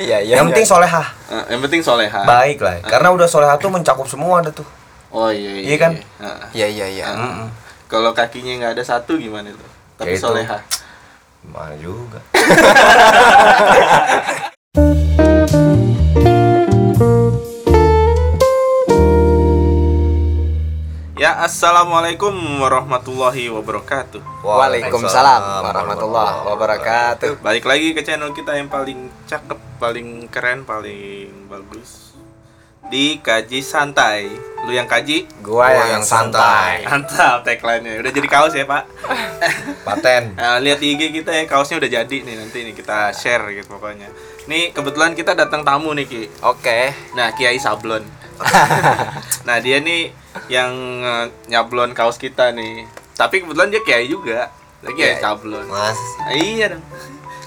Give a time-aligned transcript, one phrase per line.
[0.00, 0.34] Iya, iya.
[0.34, 2.24] yang penting solehah Eh, yang penting soleha.
[2.24, 4.64] baik lah karena udah solehah tuh mencakup semua ada tuh
[5.10, 5.62] Oh iya iya.
[5.66, 5.92] Iya kan?
[6.54, 7.04] Iya, iya, iya.
[7.12, 7.46] Mm-mm.
[7.84, 9.68] Kalau kakinya nggak ada satu gimana tuh?
[9.96, 10.24] Tapi Ya itu.
[10.24, 10.56] soleha.
[11.42, 12.18] mana juga
[21.50, 24.22] assalamualaikum warahmatullahi wabarakatuh.
[24.46, 27.42] Waalaikumsalam warahmatullahi wabarakatuh.
[27.42, 32.14] Balik lagi ke channel kita yang paling cakep, paling keren, paling bagus
[32.86, 34.30] di kaji santai.
[34.62, 35.26] Lu yang kaji?
[35.42, 36.86] Gua Gua yang yang santai.
[36.86, 37.98] Mantap tagline-nya.
[37.98, 38.86] Udah jadi kaos ya, Pak.
[39.90, 43.50] paten Nah, lihat di IG kita ya kaosnya udah jadi nih nanti nih kita share
[43.58, 44.06] gitu pokoknya.
[44.46, 46.22] Nih kebetulan kita datang tamu nih Ki.
[46.46, 46.94] Oke.
[47.18, 48.19] Nah Kiai Sablon.
[49.46, 50.10] nah dia nih
[50.46, 52.86] yang eh, nyablon kaos kita nih.
[53.14, 54.48] Tapi kebetulan dia Kiai juga.
[54.80, 55.22] Lagi Kiai Kiai.
[55.22, 55.66] Sablon.
[55.66, 56.84] mas Ah, iya dong.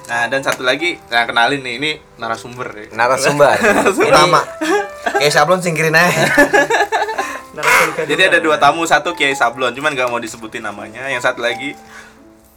[0.03, 2.85] Nah dan satu lagi, nah kenalin nih ini narasumber ya.
[2.91, 3.55] Narasumber.
[3.97, 4.41] ini nama
[5.15, 6.27] kayak sablon singkirin aja
[8.03, 11.05] Jadi ada dua tamu, satu Kiai Sablon, cuman gak mau disebutin namanya.
[11.05, 11.77] Yang satu lagi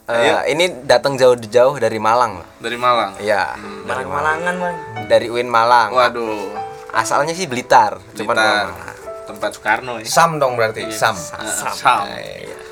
[0.06, 2.38] Eh, ini datang jauh-jauh dari Malang.
[2.38, 2.46] loh.
[2.62, 3.18] dari Malang.
[3.18, 3.82] Iya, Hmm.
[3.84, 4.76] dari Malangan bang
[5.10, 5.90] Dari UIN Malang.
[5.90, 6.46] Waduh,
[6.96, 8.64] Asalnya sih Blitar, cuman Blitar.
[8.66, 8.94] memang-
[9.26, 10.06] tempat Soekarno ya.
[10.06, 10.94] sam dong berarti Iya.
[10.94, 12.06] sam Ah, Sam.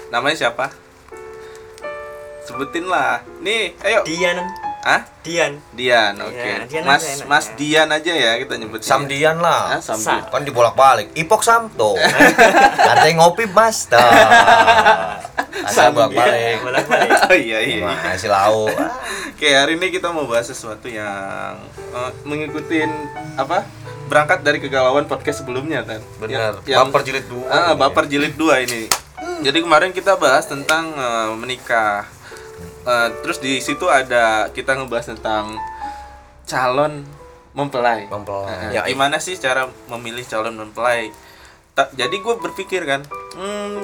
[0.09, 0.71] Namanya siapa?
[2.43, 3.21] Sebutin lah.
[3.41, 4.01] Nih, ayo.
[4.03, 4.39] Dian
[4.83, 5.01] Hah?
[5.19, 6.37] Dian Dian, oke.
[6.37, 7.53] Iya, Dian Mas aja enak, Mas ya.
[7.57, 8.81] Dian aja ya kita nyebut.
[8.81, 9.97] sam dian lah Ah, Sam.
[9.97, 10.21] Sam.
[10.21, 10.29] Dian.
[10.31, 11.97] kan dibolak balik ipok sam tuh
[12.79, 13.97] ada yang ngopi mas tuh
[15.67, 17.81] Sam bolak balik bolak balik Oh iya iya.
[17.81, 17.97] iya.
[18.05, 18.69] masih lau
[19.35, 22.93] Oke, hari ini kita mau bahas sesuatu yang eh, mengikutin
[23.35, 23.65] apa?
[24.05, 26.01] Berangkat dari kegalauan podcast sebelumnya kan.
[26.23, 27.79] Yang- yang- baper jilid dua Ah, ini.
[27.79, 28.83] baper jilid 2 ini.
[29.41, 32.05] Jadi kemarin kita bahas tentang eh, menikah.
[32.85, 35.57] Eh, terus di situ ada kita ngebahas tentang
[36.45, 37.05] calon
[37.53, 38.05] mempelai.
[38.07, 38.71] Mempelai.
[38.71, 41.09] Eh, Ya, gimana sih cara memilih calon mempelai?
[41.73, 43.03] Ta- jadi gue berpikir kan,
[43.35, 43.83] hmm,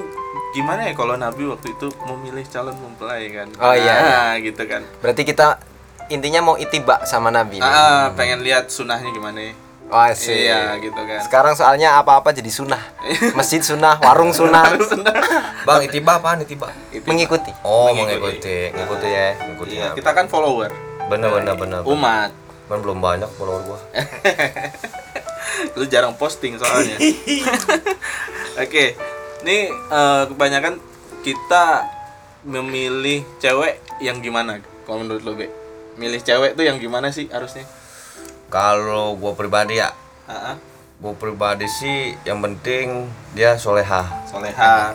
[0.52, 3.48] gimana ya kalau Nabi waktu itu memilih calon mempelai kan?
[3.58, 4.86] Oh, iya, Nah, gitu kan.
[5.00, 5.58] Berarti kita
[6.06, 7.58] intinya mau itibak sama Nabi.
[7.58, 7.64] nih.
[7.64, 9.54] Ah, pengen lihat sunahnya gimana ya?
[9.90, 10.46] Wah, sih.
[10.46, 11.18] Iya, gitu kan.
[11.20, 12.78] Sekarang soalnya apa-apa jadi sunnah.
[13.34, 14.70] Masjid sunnah, warung sunnah.
[15.60, 16.72] bang itiba apaan itiba
[17.04, 17.52] Mengikuti.
[17.60, 18.16] oh Mengikuti.
[18.16, 20.72] mengikuti ngikuti ya ngikuti Iya, kita kan follower,
[21.06, 21.92] bener bener bener bener.
[21.92, 22.30] umat.
[22.64, 23.78] kan belum banyak follower gua
[25.76, 26.96] Lu jarang posting soalnya.
[28.62, 28.96] Oke,
[29.42, 30.80] ini eh, kebanyakan
[31.20, 31.84] kita
[32.42, 34.62] memilih cewek yang gimana?
[34.86, 35.52] Kalau menurut lo, Be?
[35.96, 37.68] Milih cewek tuh yang gimana sih harusnya?
[38.50, 39.94] Kalau gua pribadi ya
[40.98, 44.92] gua pribadi sih yang penting dia soleha soleha.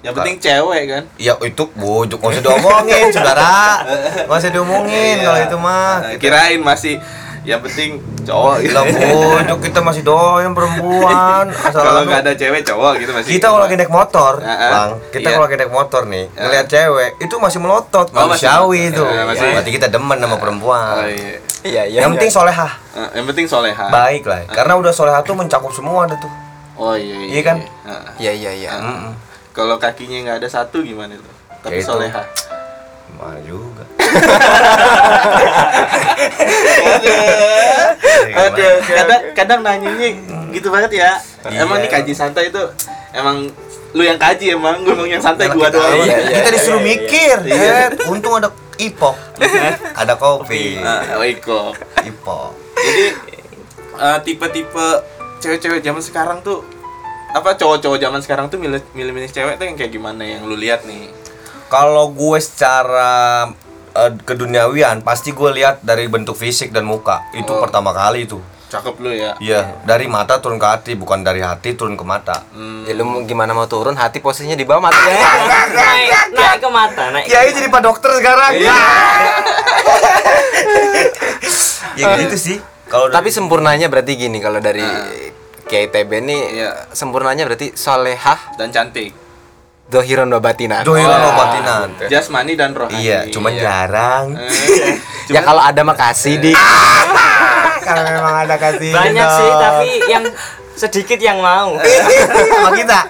[0.00, 1.02] Yang penting cewek kan?
[1.16, 3.84] Ya itu bujuk nggak usah diomongin saudara
[4.22, 5.26] nggak usah diomongin Iya.
[5.26, 6.96] kalau itu mah Nah, kirain masih
[7.42, 8.76] yang penting cowok gitu.
[8.80, 13.30] Bujuk kita masih doyan perempuan asal Kalau nggak ada cewek cowok gitu masih.
[13.34, 14.70] kita kalau lagi naik motor Ah, ah.
[14.70, 15.34] bang kita Iya.
[15.34, 19.22] kalau lagi naik motor nih ngeliat cewek itu masih melotot Oh, masih manusiawi itu Ya,
[19.26, 21.36] masih- berarti kita demen sama perempuan Oh, iya.
[21.60, 21.98] Iya, iya.
[22.00, 23.86] yang penting soleha Eh, yang penting soleha.
[23.88, 26.32] baik lah karena udah soleha tuh mencakup semua ada tuh
[26.74, 27.28] Oh iya iya.
[27.30, 27.56] Iya kan?
[27.84, 28.02] Ah.
[28.16, 28.70] Iya, iya, iya.
[28.74, 29.12] Mm-mm.
[29.50, 31.34] Kalau kakinya nggak ada satu gimana tuh?
[31.60, 31.86] Tapi Ya itu.
[31.86, 32.22] soleha.
[33.12, 33.84] Mana juga
[38.32, 40.08] Aduh, kadang kadang nanyanya
[40.50, 41.10] gitu banget ya.
[41.46, 41.64] Iya.
[41.64, 42.62] Emang nih kaji santai itu
[43.12, 43.44] emang
[43.90, 46.00] lu yang kaji emang gue emang yang santai gua doang.
[46.00, 46.90] Iya, iya, kita iya, disuruh iya, iya.
[46.96, 47.76] mikir Iya.
[48.06, 48.48] untung ada
[48.80, 49.16] ipok
[49.94, 51.76] ada kopi Ah, oh, Iko.
[52.00, 53.04] ipok Jadi
[53.94, 54.86] eh, tipe-tipe
[55.38, 56.64] cewek-cewek zaman sekarang tuh
[57.30, 60.82] apa cowok-cowok zaman sekarang tuh milih milih cewek tuh yang kayak gimana yang lu lihat
[60.82, 61.12] nih?
[61.68, 63.46] Kalau gue secara
[63.92, 67.60] eh, keduniawian pasti gue lihat dari bentuk fisik dan muka itu Oh.
[67.60, 68.40] pertama kali itu.
[68.70, 69.34] Cakep lu ya.
[69.36, 72.40] Iya, dari mata turun ke hati bukan dari hati turun ke mata.
[72.54, 72.86] Hmm.
[72.86, 74.94] Ya lu gimana mau turun hati posisinya di bawah mata.
[74.94, 78.50] naik naik ke mata naik Kiai jadi pak dokter sekarang.
[78.54, 78.70] Iya.
[81.98, 82.56] ya gitu sih.
[82.86, 84.82] Kalau Tapi sempurnanya berarti gini kalau dari
[85.64, 86.68] KTB nih Iya.
[86.90, 89.10] sempurnanya berarti solehah Dan cantik.
[89.86, 90.82] dohiron wa batinan.
[90.82, 91.30] dohiran Wah.
[91.32, 91.86] obatinan.
[92.06, 93.00] Jasmani dan rohani.
[93.00, 94.24] Iya, cuman jarang.
[94.38, 94.94] Eh,
[95.28, 96.52] Ya kalau ada mah kasih di.
[97.82, 98.90] Kalau memang ada kasih.
[98.90, 100.24] banyak sih tapi yang
[100.72, 101.76] sedikit yang mau
[102.50, 103.00] sama kita.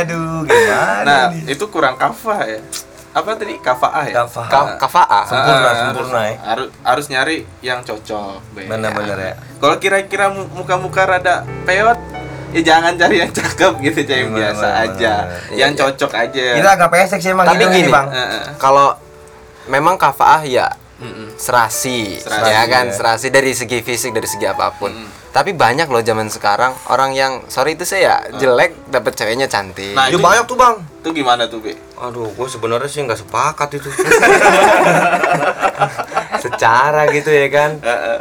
[0.00, 1.52] Aduh, gimana Nah, nih?
[1.52, 2.60] itu kurang kafah ya.
[3.12, 3.54] Apa tadi?
[3.56, 4.14] Kafaah ya?
[4.20, 4.46] Kafah.
[4.48, 5.20] Ka- Kafa'a.
[5.22, 6.34] Sempurna, Ah, sempurna ya.
[6.42, 8.42] Harus harus nyari yang cocok.
[8.50, 8.66] Be.
[8.66, 9.34] Bener-bener ya.
[9.54, 11.94] Kalau kira-kira mu- muka-muka rada peot,
[12.50, 15.40] ya jangan cari yang cakep gitu, cari yang Bener, biasa bener, aja, bener.
[15.54, 16.46] yang Iya, cocok aja.
[16.56, 18.06] Kita agak pesek sih emang Tapi gini, nih, Bang.
[18.08, 18.42] Eh, eh.
[18.56, 18.88] Kalau
[19.66, 20.66] memang kafaah ya
[21.34, 22.94] serasi, Serasi, ya kan ya.
[22.94, 24.94] serasi dari segi fisik dari segi apa pun
[25.28, 30.06] tapi banyak loh zaman sekarang orang yang sorry itu saya jelek dapat ceweknya cantik Nah,
[30.06, 30.78] Ya itu- banyak tuh bang.
[30.96, 31.74] Itu gimana tuh, Be?
[31.96, 33.90] Aduh, gue sebenarnya sih nggak sepakat itu.
[36.40, 37.70] secara gitu ya kan.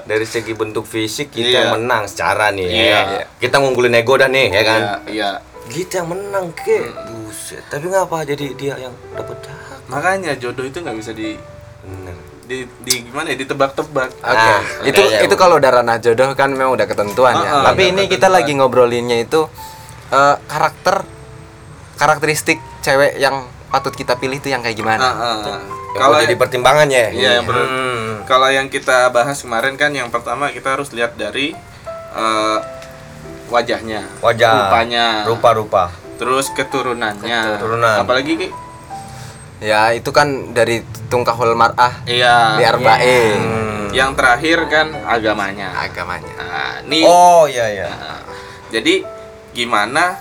[0.04, 1.60] Dari segi bentuk fisik kita Iya.
[1.62, 2.68] yang menang secara nih.
[2.68, 3.00] Iya.
[3.14, 3.24] ya.
[3.38, 4.82] Kita ngunggulin ego dah nih ya kan.
[4.82, 5.30] Iya, iya.
[5.64, 6.82] Kita yang menang ke.
[7.08, 7.64] Buset.
[7.68, 9.80] Tapi ngapa jadi dia yang dapat hak?
[9.88, 11.38] Makanya jodoh itu nggak bisa di
[11.80, 12.16] Bener.
[12.44, 14.10] Di, di gimana ya ditebak-tebak.
[14.16, 17.44] Oke, Nah, itu oke, ya, itu kalau udah ranah jodoh kan memang udah ketentuan ya.
[17.44, 18.34] Ah, ah, Tapi ini kita ketentuan.
[18.36, 19.48] lagi ngobrolinnya itu
[20.10, 21.04] eh, karakter
[21.96, 25.02] karakteristik cewek yang patut kita pilih itu yang kayak gimana?
[25.02, 25.60] Ah, ah.
[25.94, 27.10] Kalau Kalau jadi pertimbangan ya.
[27.10, 28.14] Iya, yang ber- Hmm.
[28.24, 31.54] Kalau yang kita bahas kemarin kan yang pertama kita harus lihat dari
[32.14, 32.58] eh,
[33.46, 34.54] wajahnya, Wajah.
[34.66, 35.90] rupanya, Rupa-rupa.
[36.16, 37.58] terus keturunannya.
[37.58, 37.98] Keturunan.
[38.00, 38.50] Apalagi?
[39.60, 42.58] Ya, itu kan dari tungkahul mar'ah Iya.
[42.58, 43.88] di arba'in Hmm.
[43.92, 45.70] Yang terakhir kan agamanya.
[45.78, 46.34] agamanya.
[46.36, 47.88] Nah, nih Oh iya iya.
[47.88, 48.20] Nah,
[48.70, 49.06] jadi
[49.52, 50.18] gimana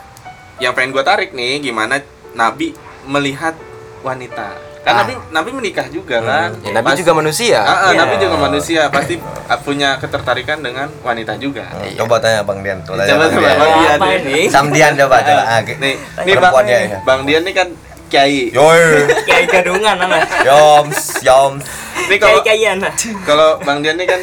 [0.59, 3.57] yang pengen gue tarik nih gimana Nabi melihat
[4.01, 4.99] wanita kan Ah.
[5.01, 7.59] Nabi Nabi menikah juga kan Ya, Nabi Pas- juga manusia.
[7.59, 7.99] Ah, ah, Iya.
[7.99, 9.15] Nabi juga manusia pasti
[9.61, 12.93] punya ketertarikan dengan wanita juga Hmm, Coba tanya Bang Dian tuh.
[12.93, 13.57] tanya Coba Bang Dian.
[13.57, 14.19] Bang Dian Apa nih.
[14.21, 14.43] ini?
[14.47, 15.43] Samdian coba coba.
[15.47, 16.99] Ah, nih nih bang, ya.
[17.01, 17.69] bang Dian nih kan
[18.13, 19.09] kiai Yoi.
[19.29, 20.29] Kayak gadungan anak.
[20.45, 21.65] Yoms, yoms.
[22.05, 22.93] nih kalau Kayak kayak anak.
[23.25, 24.21] kalau bang Dian nih kan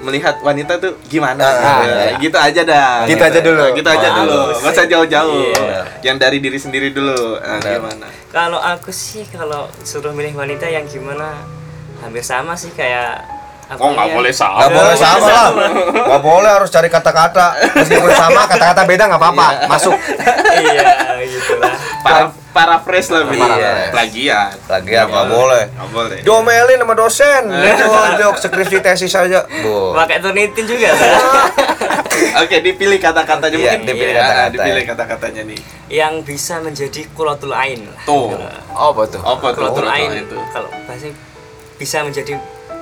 [0.00, 2.18] melihat wanita tuh gimana Ah, Ya, iya.
[2.18, 3.70] gitu aja dah Gitu aja dulu.
[3.70, 4.18] gitu aja Bagus.
[4.18, 5.80] dulu nggak usah jauh-jauh Iya.
[6.02, 7.78] yang dari diri sendiri dulu Ah, Benar.
[7.78, 11.38] gimana Kalau aku sih kalau suruh milih wanita yang gimana
[11.98, 13.20] hampir sama sih kayak
[13.64, 14.12] apa Oh nggak ya?
[14.12, 14.58] boleh sama.
[14.58, 15.48] Gak boleh sama lah.
[15.86, 17.46] Gak boleh harus cari kata-kata.
[17.72, 19.46] Meskipun sama, kata-kata beda nggak apa-apa.
[19.64, 19.96] Masuk.
[20.58, 20.92] iya
[21.24, 21.72] gitulah.
[22.02, 22.20] Para
[22.52, 23.40] paraphrase lah Bi.
[23.40, 23.90] Paraphrase.
[23.90, 24.56] Plagiat.
[24.68, 25.64] Lagi ya nggak boleh.
[25.72, 26.18] Nggak boleh.
[26.20, 27.42] Diomelin sama dosen.
[27.72, 29.40] Itu untuk skripsi tesis aja.
[29.48, 29.96] Bu.
[29.96, 30.92] Pakai turnitin juga?
[32.44, 34.88] Oke, dipilih kata-katanya Iya, mungkin dipilih iya, kata-kata dipilih ya.
[34.94, 35.60] kata-katanya nih.
[35.92, 37.84] yang bisa menjadi kulatul ain.
[38.04, 38.32] Tuh.
[38.72, 39.20] Oh, apa tuh?
[39.20, 39.58] Apa tuh?
[39.58, 40.38] Kulatul ain itu?
[40.52, 41.08] kalau bahasa
[41.76, 42.38] bisa menjadi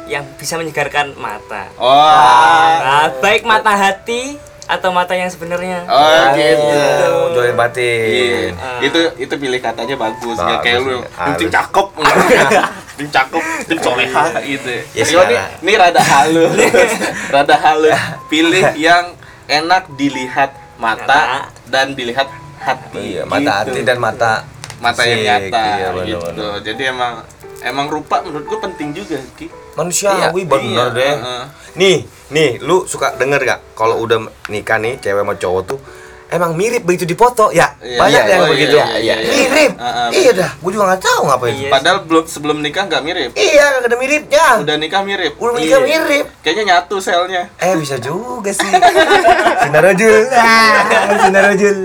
[0.06, 1.70] yang bisa menyegarkan mata.
[1.78, 1.88] Oh.
[1.88, 4.34] Nah, baik mata hati
[4.70, 5.82] atau mata yang sebenarnya.
[5.84, 6.78] Oh, gitu.
[7.04, 7.54] Oh, Join Iya.
[7.54, 8.50] batin.
[8.80, 11.08] Itu itu pilih katanya bagus, nggak Bagus, kayak lu iya.
[11.10, 11.56] penting Harus.
[11.58, 11.86] cakep.
[13.00, 14.70] Tim cakep, tim soleha gitu.
[14.92, 16.52] Ya, Ini- ini, ini rada halus.
[17.34, 17.96] rada halus.
[18.28, 22.28] Pilih yang enak dilihat mata dan dilihat
[22.58, 23.16] hati.
[23.16, 23.72] Iya, mata Gitu.
[23.72, 24.44] hati dan mata
[24.78, 26.28] mata yang nyata Iya, bener, gitu.
[26.30, 26.52] bener.
[26.60, 27.14] Jadi emang
[27.62, 29.48] emang rupa menurut gua penting juga, Ki.
[29.72, 31.14] Manusiawi bener Iya, deh.
[31.14, 31.44] heeh.
[31.72, 31.96] Nih,
[32.28, 35.80] nih, lu suka denger gak kalau udah nikah nih cewek sama cowok tuh
[36.28, 39.30] emang mirip begitu di foto ya Iya, banyak iya, yang oh, begitu iya, iya, iya.
[39.34, 41.70] mirip Heeh, iya dah gue juga nggak tahu ngapain Iya.
[41.70, 43.30] Padahal belum sebelum nikah nggak mirip.
[43.34, 45.32] iya gak ada miripnya Udah nikah mirip.
[45.36, 45.78] udah Iya.
[45.80, 47.50] mirip Kayaknya nyatu selnya.
[47.52, 48.62] eh bisa juga sih
[49.62, 50.78] sinarojul ah,
[51.18, 51.78] sinarojul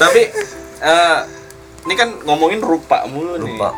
[0.00, 0.22] Tapi
[0.80, 1.18] eh
[1.80, 3.56] ini kan ngomongin rupa mulu nih.
[3.56, 3.68] Rupa.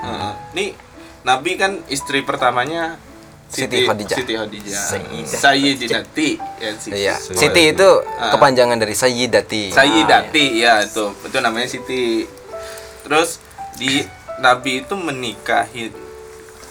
[0.53, 0.75] Nih
[1.23, 2.99] Nabi kan istri pertamanya
[3.47, 4.17] Siti Khadijah.
[4.17, 4.85] Siti Khadijah.
[5.29, 6.29] Sayyidinati.
[6.57, 6.97] Ya, Siti.
[6.97, 7.15] Iya.
[7.21, 8.33] Siti itu Ah.
[8.33, 9.71] kepanjangan dari Sayyidati.
[9.71, 11.13] Sayyidati ya itu.
[11.21, 12.25] Itu namanya Siti.
[13.05, 13.45] Terus
[13.77, 14.01] di
[14.41, 15.93] Nabi itu menikahi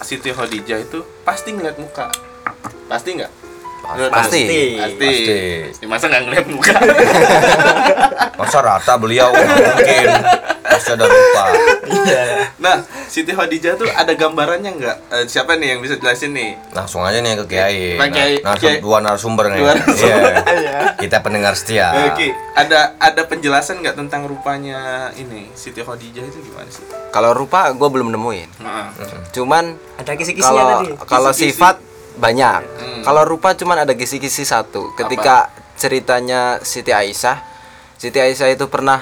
[0.02, 2.10] Siti Khadijah itu pasti ngeliat muka.
[2.90, 3.32] Pasti nggak?
[3.82, 4.42] Pasti.
[4.78, 4.78] Pasti.
[4.78, 5.38] Pasti.
[5.82, 6.74] Ya, masa nggak ngeliat muka?
[8.40, 10.08] masa rata beliau mungkin
[10.64, 11.46] pasti ada lupa
[12.58, 14.98] nah, Siti Khadijah tuh ada gambarannya nggak?
[15.12, 16.58] Eh, siapa nih yang bisa jelasin nih?
[16.72, 18.34] langsung aja nih ke kiai Kiai.
[18.42, 18.80] nah, Kiai.
[18.80, 20.34] dua narasumber nih Dua narasumber.
[20.62, 20.78] Iya.
[20.98, 26.70] kita pendengar setia Oke, ada ada penjelasan nggak tentang rupanya ini Siti Khadijah itu gimana
[26.72, 26.86] sih?
[27.12, 28.50] Kalau rupa gue belum nemuin.
[28.64, 28.90] Nah,
[29.30, 30.92] Cuman Ada kisi-kisinya kalau tadi.
[31.06, 31.76] kalau sifat
[32.22, 32.62] banyak.
[32.62, 33.02] Hmm.
[33.02, 34.94] Kalau rupa cuman ada kisi-kisi satu.
[34.94, 37.42] Ketika ceritanya Siti Aisyah,
[37.98, 39.02] Siti Aisyah itu pernah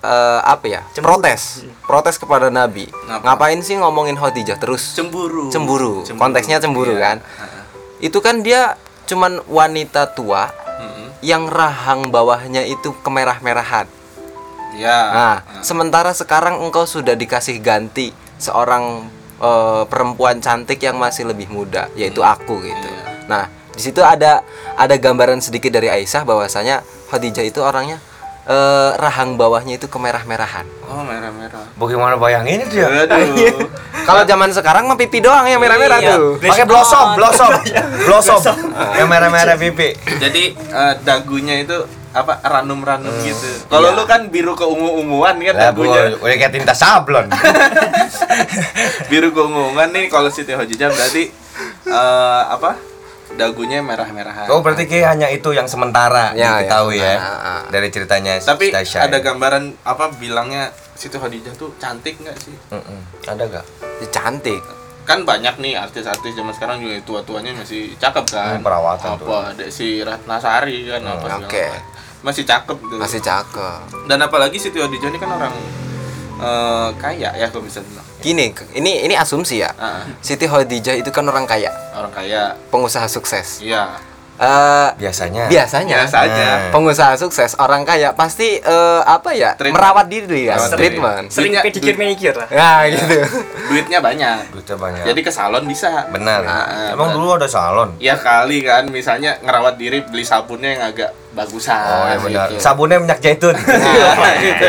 [0.00, 0.80] eh, apa ya?
[1.04, 1.68] Protes.
[1.84, 2.88] Protes kepada Nabi.
[2.88, 3.36] Kenapa?
[3.36, 4.96] Ngapain sih ngomongin Khadijah terus?
[4.96, 5.52] cemburu.
[5.52, 6.00] Cemburu.
[6.16, 7.04] Konteksnya cemburu Iya.
[7.04, 7.16] kan?
[8.00, 11.12] Itu kan dia cuman wanita tua Mm-mm.
[11.22, 13.86] yang rahang bawahnya itu kemerah-merahan.
[14.76, 14.98] Ya.
[15.12, 19.08] Nah, sementara sekarang engkau sudah dikasih ganti seorang
[19.38, 22.86] eh, perempuan cantik yang masih lebih muda, yaitu aku gitu.
[22.86, 23.04] Iya.
[23.26, 24.40] Nah, di situ ada
[24.74, 28.00] ada gambaran sedikit dari Aisyah bahwasanya Khadijah itu orangnya
[28.46, 30.64] eh, rahang bawahnya itu kemerah-merahan.
[30.86, 31.66] Oh, merah-merah.
[31.74, 32.86] bagaimana bayangin itu ya.
[34.06, 36.14] Kalau zaman sekarang mah pipi doang yang merah-merah Iya.
[36.14, 36.38] tuh.
[36.38, 37.50] pakai blossom blossom
[38.06, 38.38] blossom
[38.94, 41.74] yang merah-merah pipi Jadi eh, dagunya itu
[42.16, 43.68] apa ranum-ranum gitu.
[43.68, 46.16] Kalau lu kan biru keungu-unguan kan Lah, Bu, dagunya.
[46.16, 47.28] udah kayak tinta sablon.
[49.10, 51.28] biru keunguan nih kalau Siti Khadijah berarti
[51.86, 52.96] eh, apa?
[53.28, 54.48] Dagunya merah-merahan.
[54.48, 57.04] Oh, berarti kayak hanya itu yang sementara Ya, diketahui ya.
[57.04, 57.60] ya, Ah, ah.
[57.68, 59.24] dari ceritanya Tapi Tasya ada ini.
[59.24, 62.56] gambaran apa bilangnya Siti Khadijah tuh cantik nggak sih?
[62.70, 63.00] Mm-mm.
[63.26, 63.64] Ada gak?
[64.00, 64.62] Ya, cantik
[65.04, 68.56] Kan banyak nih artis-artis zaman sekarang juga tua-tuanya masih cakep kan.
[68.56, 69.28] Hmm, perawatan apa, tuh.
[69.28, 71.62] Hmm, ada si Ratnasari kan apa segala oke.
[71.62, 71.94] macam.
[72.26, 72.96] Masih cakep gitu.
[72.98, 75.54] masih cakep Dan apalagi Siti Khadijah ini kan orang
[76.36, 78.04] eh, kaya ya kalau bisa bilang.
[78.18, 82.58] gini ini ini asumsi ya Ah, Siti Khadijah itu kan orang kaya orang kaya.
[82.68, 83.94] pengusaha sukses Iya.
[84.36, 85.48] Eh, Biasanya.
[85.48, 86.44] biasanya Biasa aja.
[86.44, 86.60] Nah.
[86.68, 89.80] pengusaha sukses orang kaya pasti eh, apa ya Treatment.
[89.80, 90.76] merawat diri ya diri.
[90.92, 91.56] treatment sering
[91.96, 93.16] manicure lah nah gitu
[93.70, 94.38] Duitnya banyak.
[94.52, 95.04] Duitnya banyak.
[95.06, 96.04] Jadi ke salon bisa.
[96.06, 96.40] benar.
[96.40, 97.16] Nah, Emang benar.
[97.16, 97.96] dulu ada salon.
[97.96, 101.76] Ya kali kan misalnya ngerawat diri beli sabunnya yang agak bagusan.
[101.76, 102.48] Oh, ya benar.
[102.48, 102.58] gitu.
[102.58, 103.52] Sabunnya minyak zaitun.
[104.16, 104.66] Nah, gitu.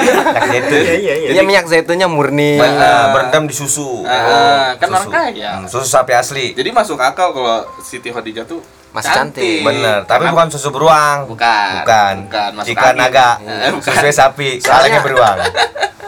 [0.00, 0.80] minyak zaitun.
[0.80, 4.06] iya iya iya Iya minyak zaitunnya murni Nah, berendam di susu.
[4.06, 4.96] Ah, kan Susu.
[4.96, 5.50] orang kaya.
[5.56, 6.46] Hmm, susu sapi asli.
[6.52, 9.62] Jadi masuk akal kalau Siti Khadijah tuh Masih cantik.
[9.62, 11.18] Bener, tapi Karena- bukan susu beruang.
[11.26, 11.70] Bukan.
[11.78, 12.14] Bukan.
[12.26, 12.98] Bukan, masuk Jika angin.
[13.00, 13.86] naga, Eh, bukan.
[13.86, 15.36] susu sapi, Soalnya- kalengnya beruang.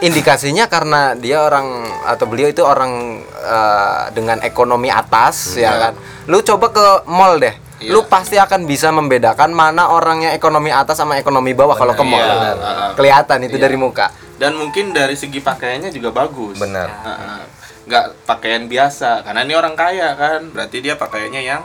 [0.03, 1.63] indikasinya karena dia orang
[2.03, 5.93] atau beliau itu orang eh, dengan ekonomi atas ya kan
[6.27, 7.91] lu coba ke mall deh Iya.
[7.91, 12.17] lu pasti akan bisa membedakan mana orangnya ekonomi atas sama ekonomi bawah kalau ke mall
[12.17, 12.91] Iya, benar.
[12.95, 13.63] kelihatan itu Iya.
[13.67, 16.57] dari muka Dan mungkin dari segi pakaiannya juga bagus.
[16.57, 16.89] Benar.
[16.89, 17.41] Heeh.
[17.85, 20.51] Nggak pakaian biasa karena ini orang kaya kan.
[20.51, 21.63] Berarti dia pakaiannya yang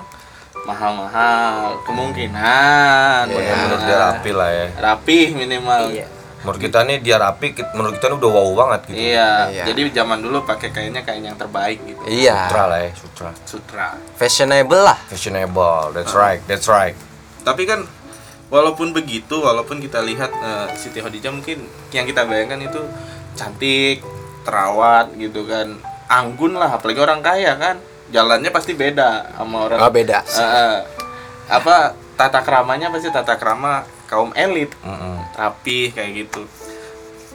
[0.63, 1.81] mahal-mahal.
[1.83, 3.25] Kemungkinan.
[3.27, 3.57] Iya, benar.
[3.59, 4.67] Menurut dia rapi lah ya.
[4.79, 5.83] Rapih minimal.
[6.49, 8.97] Menurut kita nih dia rapi, menurut kita nih udah wow banget gitu.
[9.13, 9.31] Iya.
[9.53, 9.65] Iya.
[9.69, 12.01] Jadi zaman dulu pakai kainnya kain yang terbaik gitu.
[12.09, 13.31] iya Sutra lah ya, sutra.
[13.45, 13.89] Sutra.
[14.17, 16.97] fashionable lah Fashionable, that's right, that's right.
[17.45, 17.85] Tapi kan
[18.49, 22.81] walaupun begitu, walaupun kita lihat eh, Siti Khadijah mungkin yang kita bayangkan itu
[23.37, 24.01] cantik,
[24.49, 25.77] terawat gitu kan.
[26.09, 27.77] Anggun lah, apalagi orang kaya kan.
[28.09, 30.81] Jalannya pasti beda sama orang oh beda eh,
[31.53, 35.21] apa tata keramanya pasti tata kerama kaum elit Mm-mm.
[35.33, 36.43] rapi kayak gitu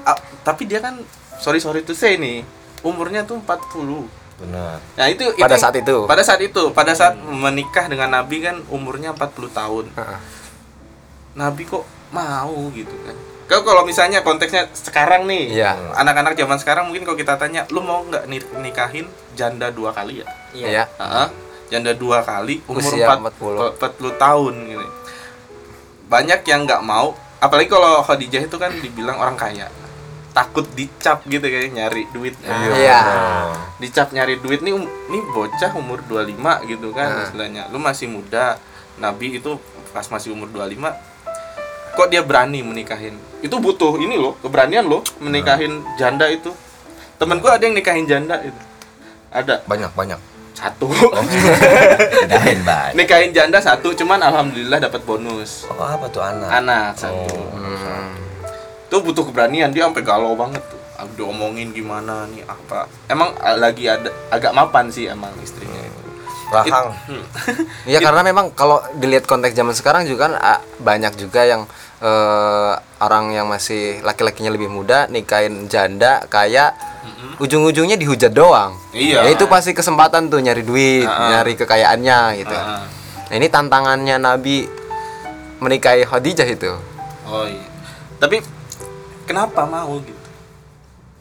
[0.04, 0.14] Ah,
[0.44, 1.00] tapi dia kan
[1.38, 2.44] sorry sorry tuh say nih
[2.82, 4.04] umurnya tuh 40
[4.36, 4.76] Benar.
[4.98, 6.04] nah itu Pada saat itu.
[6.04, 10.20] pada saat itu pada saat menikah dengan Nabi kan umurnya 40 tahun Heeh.
[11.34, 15.96] Nabi kok mau gitu kan kalau kalau misalnya konteksnya sekarang nih Iya.
[15.96, 20.20] anak-anak zaman sekarang mungkin kalau kita tanya lu mau nggak ni- nikahin janda dua kali
[20.20, 21.28] ya iya Heeh.
[21.70, 23.80] janda dua kali umur Usia 40 40
[24.18, 24.86] tahun gitu.
[26.08, 29.68] Banyak yang nggak mau, apalagi kalau Khadijah itu kan dibilang orang kaya.
[30.34, 32.34] Takut dicap gitu kayak nyari duit.
[32.42, 33.02] Iya.
[33.78, 36.34] Dicap nyari duit nih um, nih bocah umur 25
[36.66, 37.24] gitu kan Nah.
[37.30, 37.64] istilahnya.
[37.70, 38.58] Lu masih muda.
[38.94, 39.58] Nabi itu
[39.90, 40.94] pas masih umur 25
[41.94, 43.14] kok dia berani menikahin.
[43.46, 46.50] Itu butuh ini loh, keberanian loh menikahin janda itu.
[47.22, 48.58] Temen gua ada yang nikahin janda itu.
[49.30, 50.20] Ada Banyak, banyak.
[50.64, 50.88] Satu.
[52.30, 52.96] Banyak.
[52.96, 56.50] nikahin janda satu cuman alhamdulillah dapat bonus Oh, apa tuh anak?
[56.50, 58.16] anak satu Hmm.
[58.86, 63.56] itu butuh keberanian dia sampai galau banget tuh Aku diomongin gimana nih apa emang ah,
[63.56, 66.02] lagi ada agak mapan sih emang istrinya itu
[66.46, 66.94] Rahang.
[67.08, 67.24] Hmm.
[67.90, 70.34] Iya karena memang kalau dilihat konteks zaman sekarang juga kan
[70.78, 71.66] banyak juga yang
[71.98, 76.78] eh, orang yang masih laki-lakinya lebih muda nikahin janda kayak
[77.40, 78.76] ujung-ujungnya dihujat doang.
[78.96, 79.28] Iya.
[79.28, 81.34] Ya itu pasti kesempatan tuh nyari duit, ah.
[81.34, 82.56] nyari kekayaannya gitu.
[82.56, 82.86] Ah.
[83.30, 84.84] Nah, ini tantangannya Nabi
[85.64, 86.72] menikahi Khadijah itu.
[87.24, 87.64] oh iya
[88.20, 88.44] tapi
[89.24, 90.20] kenapa mau gitu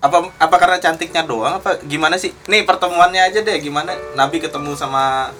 [0.02, 4.74] apa apa karena cantiknya doang apa gimana sih nih pertemuannya aja deh gimana Nabi ketemu
[4.74, 5.30] sama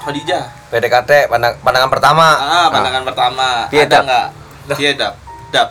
[0.00, 2.26] Khadijah PDKT pandang, pandangan pertama.
[2.40, 4.04] ah pandangan pertama Piye, ada Dap?
[4.08, 4.26] nggak
[4.80, 5.68] Piye dap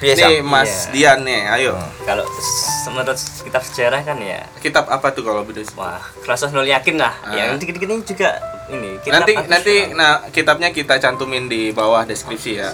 [0.00, 0.30] nih Sam?
[0.44, 1.14] Mas Iya.
[1.14, 1.72] Dian nih ayo.
[2.02, 4.46] Kalau s- menurut kitab sejarah kan ya.
[4.58, 7.14] Kitab apa tuh kalau beda wah kerasa nol yakin lah.
[7.20, 7.32] Ah.
[7.32, 8.30] ya dikit-dikit ini juga
[8.68, 12.70] ini kitab nanti nanti nah kitabnya kita cantumin di bawah deskripsi ya.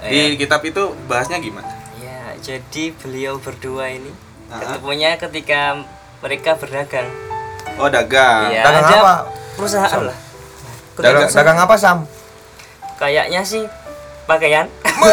[0.00, 1.66] Di kitab itu bahasnya gimana?
[1.98, 4.10] Ya jadi beliau berdua ini
[4.46, 4.62] Ah.
[4.62, 5.82] ketemunya ketika
[6.18, 7.10] mereka berdagang.
[7.76, 8.48] Oh dagang.
[8.48, 9.14] Ya Dagang apa?
[9.52, 10.16] perusahaan lah.
[10.96, 11.98] Dagang, dagang apa, Sam?
[12.96, 13.68] kayaknya sih
[14.24, 14.64] pakaian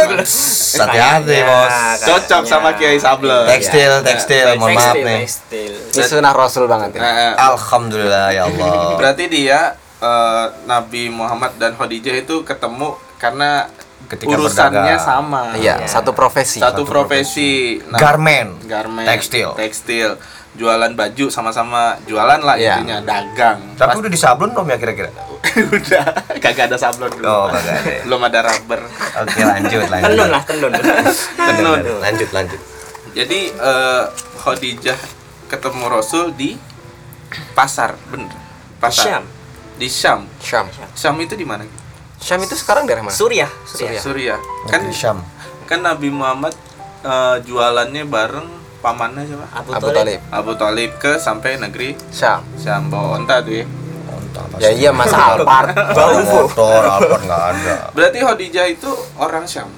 [0.76, 1.74] Hati-hati, Ya, Bos.
[2.02, 2.50] cocok kayaknya.
[2.50, 4.02] sama Kiai Sablon Tekstil, Ya.
[4.02, 5.20] tekstil, mohon maaf tekstil nih.
[5.22, 7.02] tekstil Ini sunnah Rasul banget ya.
[7.02, 8.96] Nah, eh, Alhamdulillah ya Allah.
[9.00, 9.60] berarti dia
[10.00, 13.72] eh, Nabi Muhammad dan Khadijah itu ketemu karena
[14.04, 15.00] Ketika urusannya berdagang.
[15.00, 15.88] sama Iya, Iya.
[15.88, 16.60] satu profesi.
[16.60, 18.60] satu profesi Nah, Garmen.
[18.64, 19.56] garmen Tekstil.
[19.56, 20.20] tekstil
[20.54, 22.78] jualan baju sama-sama jualan lah Iya.
[22.78, 23.58] intinya dagang.
[23.74, 25.10] Tapi udah disablon belum ya kira-kira?
[25.78, 26.04] udah
[26.38, 27.26] kagak ada sablon dulu.
[27.26, 27.94] Oh, kagak ada.
[28.06, 28.82] belum ada rubber.
[29.20, 30.08] Oke, lanjut, lanjut.
[30.08, 30.72] tenun lah tenun
[31.50, 32.60] tenun Lanjut, lanjut.
[33.12, 34.04] jadi eh,
[34.40, 35.00] Khadijah
[35.48, 36.54] ketemu Rasul di
[37.54, 38.34] pasar bener.
[38.78, 39.22] Pasar.
[39.22, 39.24] Syam.
[39.74, 40.30] Di Syam.
[40.38, 40.66] Syam.
[40.94, 41.66] Syam itu di mana?
[42.18, 43.14] Syam itu sekarang daerah mana?
[43.14, 43.50] Suriah.
[43.66, 44.00] Suriah.
[44.00, 44.40] Suriah.
[44.66, 45.18] Kan Syam.
[45.64, 46.54] kan Nabi Muhammad
[47.02, 48.50] eh, jualannya bareng
[48.84, 49.46] pamannya siapa?
[49.54, 50.20] Abu, Abu Thalib Talib.
[50.30, 52.44] Abu Talib ke sampai negeri Syam.
[52.56, 52.92] Syam.
[52.92, 53.66] Bawa onta tuh ya.
[54.04, 57.76] Mantap, ya iya masa Alphard Bau motor, Alphard nggak ada.
[57.92, 59.72] berarti Khadijah itu orang Syam?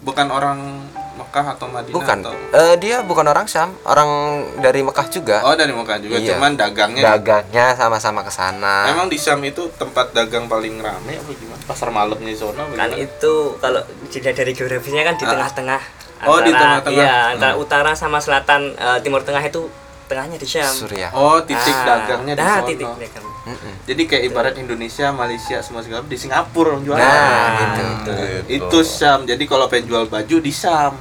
[0.00, 0.84] Bukan orang
[1.18, 2.16] Mekah atau Madinah bukan.
[2.22, 3.74] atau Eh, dia bukan orang Syam.
[3.82, 4.08] Orang
[4.56, 5.42] dari Mekah juga.
[5.42, 6.16] Oh dari Mekah juga.
[6.16, 6.30] Iya.
[6.32, 8.88] cuman dagangnya dagangnya sama-sama ke sana.
[8.88, 11.60] Emang di Syam itu tempat dagang paling rame apa gimana?
[11.64, 15.30] Pasar malamnya di zona kan itu kalau dilihat dari geografisnya kan di Ah.
[15.32, 15.80] tengah-tengah
[16.20, 16.98] Oh, di tengah-tengah.
[16.98, 19.70] iya antara utara sama selatan eh, timur tengah itu
[20.04, 22.66] tengahnya di Syam Suriah Oh, titik Ah, dagangnya di nah, sono.
[22.66, 23.74] titik dagang Mm-mm.
[23.82, 27.00] Jadi kayak ibarat Indonesia, Malaysia, semua segala di Singapura jualan.
[27.00, 28.12] Nah, gitu.
[28.44, 28.60] itu.
[28.60, 29.24] Itu Syam.
[29.24, 30.92] Jadi kalau pengen jual baju di Syam.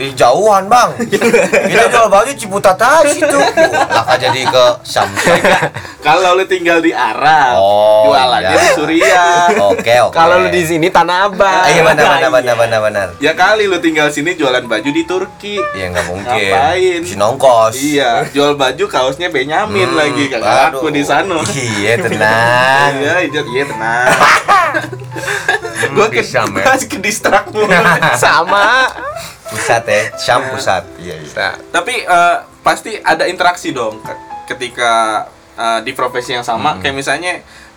[0.00, 0.88] Ih, jauhan bang.
[1.70, 3.38] Kita jual baju Ciputat aja situ.
[3.94, 5.08] Lah kan jadi ke Syam.
[6.00, 8.58] Kalau lu tinggal di Arab, Oh, jualannya iya.
[8.58, 9.46] di Suriah.
[9.68, 10.14] Oke oke.
[10.16, 13.06] kalau lu di sini tanah abang Iya benar benar benar benar benar.
[13.20, 15.60] Ya kali lu tinggal sini jualan baju di Turki.
[15.76, 16.50] Iya nggak mungkin.
[16.50, 17.00] Ngapain?
[17.04, 17.74] Si nongkos.
[17.76, 21.36] Iya, jual baju kaosnya Benyamin Hmm, lagi kagak laku di sana.
[21.52, 22.90] Iya tenang.
[22.96, 24.06] Iya, iya, iya tenang.
[26.12, 26.64] Ke, Syam, ya.
[26.64, 27.68] gua ke distrak mulu.
[28.16, 28.88] sama
[29.52, 30.82] Pusat ya, Syam pusat.
[30.96, 31.30] Iya iya.
[31.34, 36.78] Nah, Tapi eh, pasti ada interaksi dong ke- ketika eh, di profesi yang sama.
[36.78, 37.32] Kayak misalnya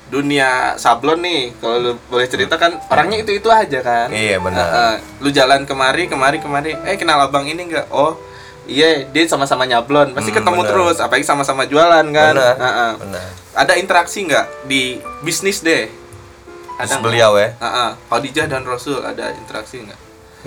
[0.05, 4.07] dunia sablon nih, kalau lu boleh cerita kan orangnya itu itu aja kan.
[4.07, 4.65] Iya, benar.
[4.65, 6.77] Eh, lu jalan kemari, kemari, kemari.
[6.83, 7.89] Eh kenal abang ini enggak?
[7.89, 8.15] Oh
[8.65, 10.71] Iya, dia sama-sama nyablon, pasti Hmm, ketemu benar.
[10.73, 12.33] terus, apalagi sama-sama jualan kan.
[12.33, 12.55] Benar.
[12.57, 12.93] Eh, eh.
[12.97, 13.25] Benar.
[13.53, 14.81] Ada interaksi nggak di
[15.21, 15.85] bisnis deh?
[16.75, 16.97] Nggak?
[16.99, 17.53] beliau ya.
[17.53, 17.89] Eh, eh.
[18.09, 19.99] Khadijah dan Rasul ada interaksi nggak?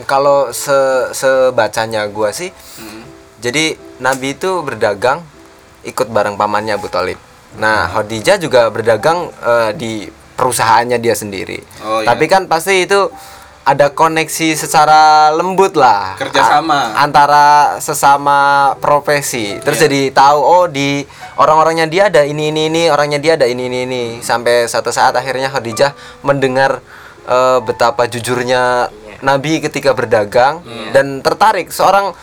[0.07, 0.75] Kalau se
[1.11, 3.03] sebacanya gua sih Hmm.
[3.41, 5.23] jadi Nabi itu berdagang
[5.83, 7.19] ikut bareng pamannya Abu Talib.
[7.57, 9.93] Nah, Khadijah juga berdagang eh, di
[10.37, 11.59] perusahaannya dia sendiri.
[11.83, 12.13] Oh, iya.
[12.13, 13.11] Tapi kan pasti itu
[13.67, 16.95] ada koneksi secara lembut lah Kerjasama.
[16.97, 19.59] Antara sesama profesi.
[19.61, 19.85] Terus Iya.
[19.89, 21.03] jadi tahu oh di
[21.37, 24.03] orang-orangnya dia ada ini ini ini, orangnya dia ada ini ini ini.
[24.23, 26.79] Sampai satu saat akhirnya Khadijah mendengar
[27.29, 28.89] eh, betapa jujurnya
[29.21, 30.93] Nabi ketika berdagang Iya.
[30.93, 32.15] dan tertarik seorang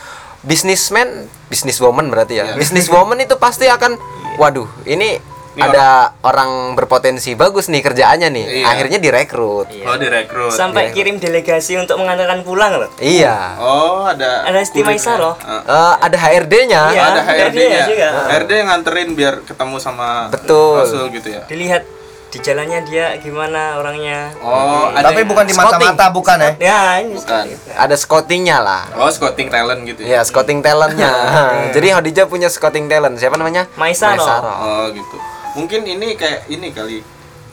[0.42, 2.46] bisnismen, businesswoman berarti ya.
[2.48, 2.56] Iya.
[2.56, 3.98] Businesswoman itu pasti akan
[4.36, 5.20] waduh, ini
[5.56, 8.44] Ini ada orang berpotensi bagus nih kerjaannya nih.
[8.60, 8.66] Iya.
[8.68, 9.72] Akhirnya direkrut.
[9.72, 9.88] Iya.
[9.88, 10.52] Oh direkrut.
[10.52, 13.56] sampai kirim delegasi untuk mengantarkan pulang loh Iya.
[13.56, 14.44] Oh ada.
[14.44, 15.16] Ada istimewa kurirnya.
[15.16, 15.36] loh.
[15.40, 16.82] Eh, Eh, ada HRD-nya.
[16.82, 17.80] Oh, Iya, ada HRD-nya.
[17.80, 18.08] HRD juga.
[18.28, 20.76] HRD yang nganterin biar ketemu sama Betul.
[20.78, 21.48] Rasul gitu ya.
[21.48, 21.88] dilihat
[22.36, 26.52] di jalannya dia gimana orangnya Oh, ada Tapi bukan di mata-mata bukan ya?
[26.60, 27.48] ya ini Bukan.
[27.72, 28.84] Ada scoutingnya lah.
[29.00, 30.20] Oh, scouting talent gitu ya.
[30.20, 31.08] Iya, scouting talentnya.
[31.76, 33.16] Jadi Khadijah punya scouting talent.
[33.16, 33.72] Siapa namanya?
[33.80, 34.20] Maisaro.
[34.20, 35.16] Oh, gitu.
[35.56, 37.00] Mungkin ini kayak ini kali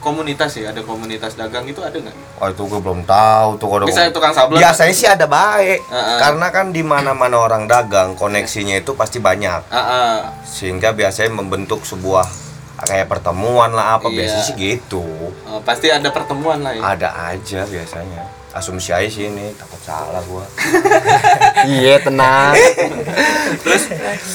[0.02, 2.42] komunitas ya, ada komunitas dagang itu ada nggak?
[2.42, 4.58] Oh itu gue belum tahu tuh kalau Misalnya tukang sablon.
[4.58, 5.78] Biasanya sih ada baik.
[5.78, 6.18] Heeh.
[6.18, 9.70] Karena kan di mana-mana orang dagang koneksinya itu pasti banyak.
[9.70, 10.16] Ah, ah.
[10.42, 12.26] Sehingga biasanya membentuk sebuah
[12.84, 14.16] kayak pertemuan lah apa Iya.
[14.18, 15.04] biasanya sih gitu.
[15.44, 16.82] Oh, pasti ada pertemuan lah ya.
[16.84, 18.22] Ada aja biasanya.
[18.52, 20.44] Asumsi aja sih ini takut salah gua.
[21.64, 22.52] Iya, tenang.
[23.62, 23.82] Terus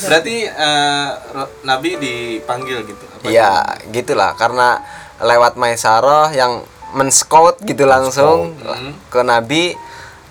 [0.04, 3.04] berarti eh, Ro- Nabi dipanggil gitu.
[3.06, 3.52] Apa Iya,
[3.90, 4.80] gitulah karena
[5.20, 8.96] lewat Maisaroh yang men-scout gitu langsung Hmm.
[9.08, 9.76] ke Nabi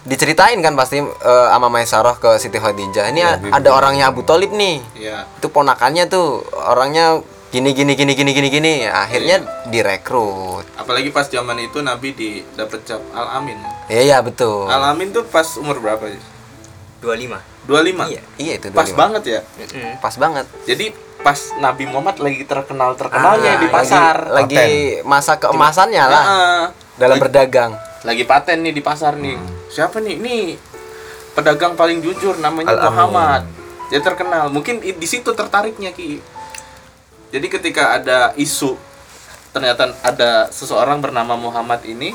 [0.02, 3.06] diceritain kan pasti eh, sama Maisaroh ke Siti Khadijah.
[3.06, 4.80] Ini Nabi ada orangnya Abu Talib nih.
[4.96, 5.26] Iya.
[5.36, 8.72] Itu ponakannya tuh orangnya gini gini gini gini gini gini.
[8.84, 10.66] Akhirnya direkrut.
[10.74, 13.56] Apalagi pas zaman itu Nabi di dapet cap Al Amin.
[13.86, 14.66] Iya, iya betul.
[14.66, 16.22] Al Amin tuh pas umur berapa sih?
[16.98, 18.08] 25 25.
[18.08, 18.22] Iya.
[18.36, 18.96] Iya itu Pas 25.
[18.96, 19.40] banget ya.
[19.56, 19.90] Mm-mm.
[19.98, 20.46] Pas banget.
[20.64, 20.86] Jadi
[21.18, 24.16] pas Nabi Muhammad lagi terkenal terkenalnya Ah, di pasar.
[24.28, 26.62] Lagi, lagi masa keemasannya lah Heeh.
[26.96, 27.72] dalam lagi, berdagang.
[28.02, 29.34] lagi paten nih di pasar nih.
[29.68, 30.14] Siapa nih?
[30.16, 30.44] Nih
[31.32, 32.86] pedagang paling jujur namanya Al-Amin.
[32.88, 33.42] Muhammad.
[33.86, 34.46] Dia terkenal.
[34.48, 36.22] Mungkin di situ tertariknya Ki.
[37.34, 38.78] Jadi ketika ada isu
[39.50, 42.12] ternyata ada seseorang bernama Muhammad ini,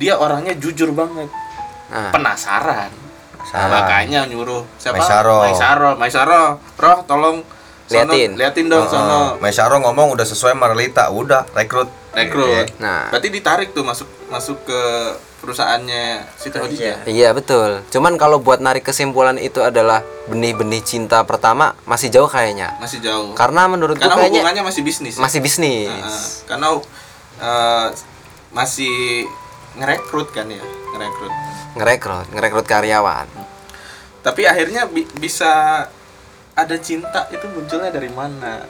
[0.00, 1.28] dia orangnya jujur banget.
[1.92, 2.90] Nah, Penasaran.
[3.50, 5.00] Makanya nyuruh siapa?
[5.00, 5.38] Maisaro.
[5.44, 6.44] Maisaro, Maisaro.
[6.78, 7.42] Roh, tolong
[7.90, 8.38] Liatin.
[8.38, 9.36] liatin dong sono.
[9.42, 11.90] Maisaro ngomong udah sesuai Marlita, udah rekrut.
[12.14, 12.46] rekrut.
[12.46, 12.64] Gitu ya.
[12.78, 13.10] Nah.
[13.10, 14.80] Berarti ditarik tuh masuk masuk ke
[15.40, 16.04] perusahaannya
[16.36, 17.04] Siti Khadijah.
[17.04, 17.80] Iya betul.
[17.88, 22.76] Cuman kalau buat narik kesimpulan itu adalah benih-benih cinta pertama masih jauh kayaknya.
[22.76, 23.32] Masih jauh.
[23.32, 25.14] Karena menurutku Karena kayaknya hubungannya masih bisnis.
[25.16, 25.20] ya?
[25.20, 25.46] masih Heeh.
[25.48, 26.14] bisnis.
[26.44, 26.68] karena
[27.40, 27.86] eh,
[28.50, 29.24] masih
[29.70, 30.58] ngerekrut kan ya
[30.90, 31.32] ngerekrut
[31.78, 33.30] ngerekrut ngerekrut karyawan
[34.20, 35.86] tapi akhirnya bi- bisa
[36.52, 38.66] ada cinta itu munculnya dari mana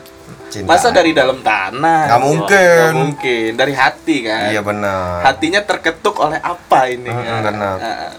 [0.47, 0.67] Cinta.
[0.67, 2.75] masa dari dalam tanah Nggak mungkin.
[2.75, 5.23] Nggak mungkin dari hati kan Iya benar.
[5.25, 7.41] hatinya terketuk oleh apa ini Mm-mm, kan?
[7.45, 7.77] benar.
[7.79, 8.13] Ah.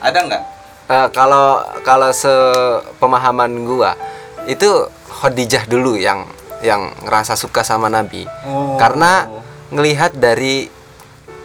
[0.00, 0.42] ada nggak
[0.86, 3.94] Eh, kalau kalau sepemahaman gua
[4.44, 4.66] itu
[5.12, 6.26] Khadijah dulu yang
[6.60, 8.74] yang ngerasa suka sama Nabi Oh.
[8.74, 9.30] karena
[9.68, 10.66] ngelihat dari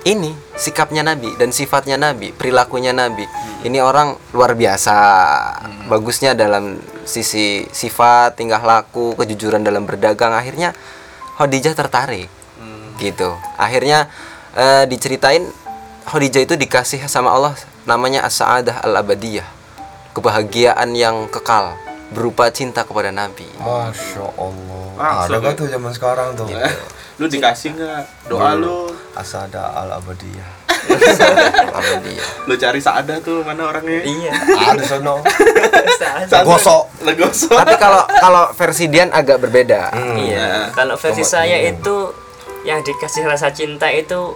[0.06, 3.26] ini sikapnya Nabi dan sifatnya Nabi perilakunya Nabi.
[3.66, 4.96] Ini orang luar biasa.
[5.90, 6.78] Bagusnya dalam
[7.10, 10.38] sisi sifat tingkah laku kejujuran dalam berdagang.
[10.38, 10.78] Akhirnya
[11.42, 12.30] Khadijah tertarik
[13.02, 13.34] gitu.
[13.58, 14.08] Akhirnya
[14.54, 15.42] eh, diceritain
[16.06, 17.58] Khadijah itu dikasih sama Allah
[17.90, 19.46] namanya as-sa'adah al-abadiyah.
[20.14, 21.76] Kebahagiaan yang kekal
[22.16, 24.88] berupa cinta kepada Nabi Masya Allah.
[24.96, 25.54] Langsung ada gak ya?
[25.54, 26.48] tuh zaman sekarang tuh?
[27.16, 30.52] lu dikasih nggak doa lu Asada al abadiyah.
[32.44, 35.24] Lu cari saada tuh mana orangnya iya Ada sono.
[36.44, 36.84] Gosok.
[37.02, 41.78] legoso tapi kalau kalau versi Dian agak berbeda iya kalau versi Tomat saya dingin.
[41.78, 41.96] itu
[42.64, 44.34] yang dikasih rasa cinta itu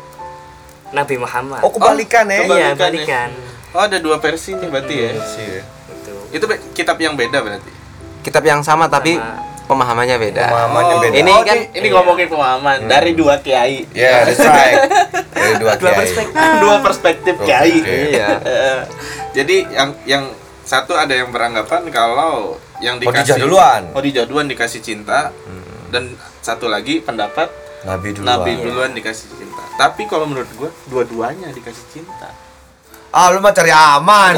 [0.90, 2.40] Nabi Muhammad Oh kebalikan ya?
[2.40, 3.74] kebalik- iya kebalikan ya?
[3.74, 5.50] oh ada dua versi nih berarti ya Sih.
[5.50, 5.79] itu
[6.30, 7.72] itu be- kitab yang beda berarti
[8.20, 9.42] kitab yang sama tapi Sama.
[9.66, 11.16] pemahamannya beda Pemahamannya Oh, beda.
[11.16, 14.78] Ini oh, kan- ini, ini ngomongin pemahaman dari dua kiai Ya, that's right.
[15.30, 16.00] Dari dua dua kiai.
[16.00, 17.46] perspektif dua perspektif Oke.
[17.46, 17.74] kiai
[18.12, 18.30] Iya.
[18.40, 18.80] Eh,
[19.38, 20.24] jadi yang yang
[20.62, 23.82] satu ada yang beranggapan kalau yang dikasih Khadijah duluan.
[23.90, 25.34] Khadijah duluan dikasih cinta
[25.90, 27.50] dan satu lagi pendapat
[27.82, 28.30] Nabi duluan.
[28.36, 32.30] Nabi duluan dikasih cinta tapi kalau menurut gua dua-duanya dikasih cinta
[33.10, 34.38] Ah, lu mah cari aman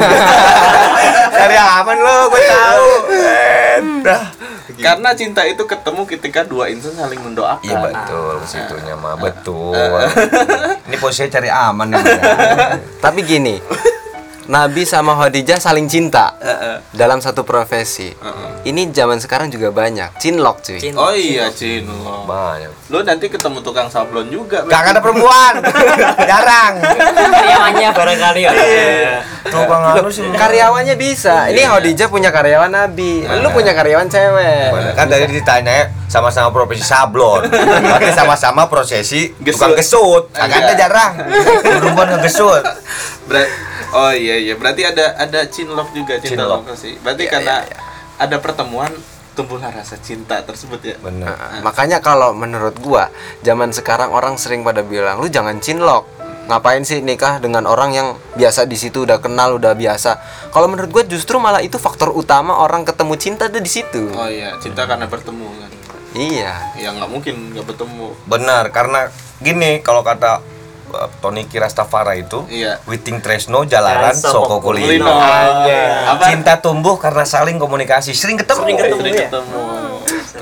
[1.94, 2.88] lu, gue tahu.
[3.12, 3.76] Eh,
[4.76, 4.82] dah.
[4.92, 9.76] karena cinta itu ketemu ketika dua insan saling mendoakan Iya betul, situnya mah betul.
[10.88, 12.04] Ini posisinya cari aman nih.
[13.04, 13.60] tapi gini
[14.44, 16.82] Nabi sama Khadijah saling cinta Heeh.
[16.92, 18.48] dalam satu profesi Heeh.
[18.64, 22.88] ini zaman sekarang juga banyak cinlok cuy cinta oh iya Cin lo Banyak.
[22.88, 25.62] lo nanti ketemu tukang sablon juga Gak ada perempuan.
[26.30, 26.74] Jarang.
[26.82, 28.52] karyawannya barangkali ya
[29.44, 30.26] Tukang anu sih.
[30.28, 34.94] karyawannya bisa ini Khadijah punya karyawan Nabi lu punya karyawan cewek.
[34.94, 37.48] Kan tadi ditanya sama-sama profesi sablon.
[37.48, 40.28] Berarti sama-sama prosesi tukang Gesut.
[40.30, 41.12] Kagak ada jarang.
[41.62, 42.62] Perempuan ngegesut.
[43.24, 43.48] Ber-
[43.92, 44.54] oh iya iya.
[44.56, 46.64] Berarti ada ada cinlok juga cinta Cinlok.
[46.64, 47.78] lokasi berarti Iya, karena iya, iya.
[48.18, 48.92] ada pertemuan
[49.32, 50.96] tumbuhlah rasa cinta tersebut ya.
[51.00, 51.24] Bener.
[51.32, 53.08] Nah, makanya kalau menurut gua
[53.40, 56.04] zaman sekarang orang sering pada bilang lu jangan cinlok
[56.42, 60.18] ngapain sih nikah dengan orang yang biasa di situ udah kenal udah biasa?
[60.50, 64.10] Kalau menurut gua justru malah itu faktor utama orang ketemu cinta tuh di situ.
[64.12, 64.58] Oh iya.
[64.60, 65.70] Cinta karena bertemu kan.
[66.12, 66.52] Iya.
[66.76, 68.12] Ya nggak mungkin nggak bertemu.
[68.28, 69.08] Benar, karena
[69.40, 70.44] gini kalau kata uh,
[71.18, 72.78] Tony Kirastafara itu, Iya.
[72.84, 75.08] Witing Tresno jalaran Dan Soko Soko Kulino.
[76.22, 78.60] Cinta tumbuh karena saling komunikasi, sering ketemu.
[78.62, 79.00] Sering ketemu.
[79.00, 79.26] sering ya?
[79.28, 79.62] ketemu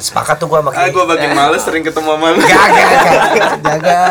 [0.01, 3.53] Sepakat tuh gua sama ah gue bagian males sering ketemu sama lu Gak, gak, gak.
[3.61, 4.03] Jaga,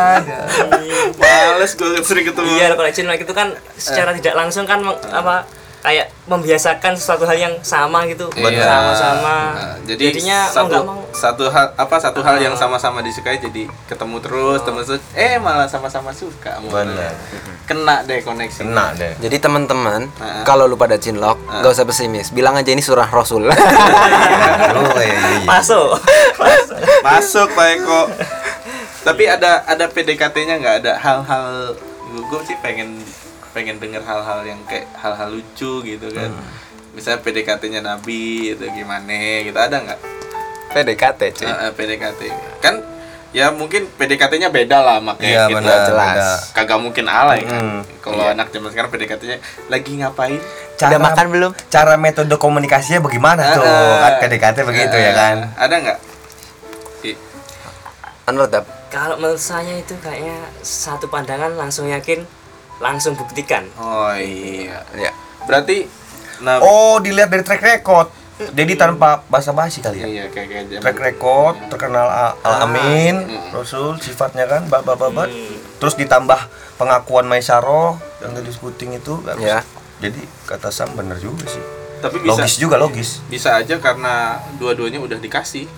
[1.18, 5.50] males gue sering ketemu iya kalau cinlok itu kan secara tidak langsung kan apa
[5.80, 8.60] kayak membiasakan sesuatu hal yang sama gitu Iya.
[8.60, 12.60] sama-sama Nah, jadi jadinya mau satu nggak mau satu hal apa satu hal yang Ah.
[12.60, 17.16] sama-sama disukai jadi ketemu terus temen terus eh malah sama-sama suka sama Bener.
[17.64, 19.16] kena deh koneksi Kena deh.
[19.18, 20.44] jadi teman-teman Ah.
[20.44, 23.48] kalau lu pada cinlok nggak usah pesimis bilang aja ini surah rasul
[24.70, 25.44] Lu, iya, iya.
[25.44, 25.96] masuk
[27.02, 28.00] masuk Pak Eko
[29.00, 31.72] tapi ada ada PDKT-nya nggak ada hal-hal
[32.10, 33.00] gue sih pengen
[33.50, 36.30] pengen denger hal-hal yang kayak hal-hal lucu gitu kan.
[36.90, 40.00] Misalnya PDKT-nya Nabi itu gimana gitu ada nggak?
[40.70, 42.20] PDKT cuy eh, PDKT
[42.58, 42.78] kan
[43.30, 46.14] ya mungkin PDKT-nya beda lah makanya Iya, kita benar, jelas.
[46.14, 46.30] beda.
[46.54, 47.58] kagak mungkin alay kan.
[47.60, 50.38] Mm, kalau anak zaman sekarang PDKT-nya lagi ngapain?
[50.78, 51.50] Udah makan belum?
[51.66, 53.62] Cara metode komunikasinya bagaimana tuh?
[53.62, 55.36] Eh, Kan PDKT begitu eh, ya kan?
[55.58, 55.98] ada nggak?
[58.26, 62.22] Menurut Dap, kalau menurut saya itu kayaknya satu pandangan langsung yakin
[62.80, 63.68] langsung buktikan.
[63.76, 65.12] Oh iya ya
[65.44, 65.84] berarti
[66.40, 68.08] nah Oh, dilihat dari track record.
[68.40, 70.06] Jadi tanpa basa-basi kali ya.
[70.08, 73.20] iya kayak kayak track record terkenal a- al amin
[73.52, 75.28] rasul sifatnya kan babat babat
[75.76, 76.40] terus ditambah
[76.74, 79.44] pengakuan Maisaro yang tadi syuting itu bagus.
[79.44, 79.60] Ya.
[80.00, 80.16] jadi
[80.48, 81.60] kata Sam bener juga sih.
[82.00, 83.20] Tapi bisa logis juga logis.
[83.28, 85.68] bisa aja karena dua-duanya udah dikasih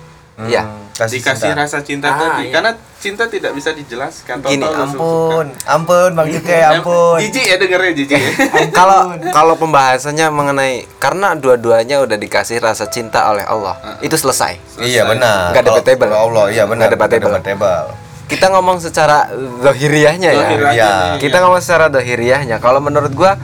[0.44, 0.62] Iya.
[0.92, 1.59] kasih dikasih cinta.
[1.59, 2.52] rasa cinta Ah, tadi iya.
[2.52, 7.57] karena cinta tidak bisa dijelaskan Gini, Tahu-tahu langsung ampun ampun bang Yuke ampun jijik ya
[7.57, 8.20] dengernya jijik
[8.78, 15.02] kalau kalau pembahasannya mengenai karena dua-duanya udah dikasih rasa cinta oleh Allah itu selesai iya
[15.02, 16.07] benar Nggak Kalau- debatable.
[16.07, 17.31] kalau Allah iya benar Nggak debatable.
[17.33, 17.83] debatable
[18.22, 19.28] kita ngomong secara
[19.61, 20.46] dohiriahnya ya.
[20.72, 20.92] Iya.
[21.20, 21.42] Kita ya.
[21.44, 22.64] ngomong secara dohiriahnya.
[22.64, 23.37] Kalau menurut gua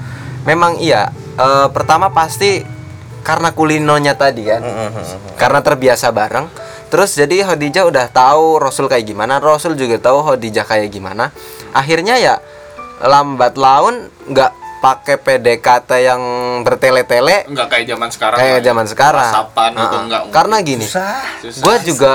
[0.48, 1.12] memang iya.
[1.36, 2.64] Eh, pertama pasti
[3.20, 4.64] karena kulinonya tadi kan.
[5.36, 6.48] Karena terbiasa bareng.
[6.88, 11.30] Terus jadi Khadijah udah tahu Rasul kayak gimana, Rasul juga tahu Khadijah kayak gimana.
[11.70, 12.34] Akhirnya ya
[12.98, 16.22] lambat laun nggak pakai PDKT yang
[16.62, 18.38] bertele-tele Enggak kayak zaman sekarang.
[18.38, 18.64] kayak ya.
[18.64, 19.30] zaman sekarang.
[19.30, 20.04] Whatsappan gitu Heeh.
[20.06, 20.22] enggak.
[20.30, 20.86] Karena gini,
[21.42, 22.12] gue juga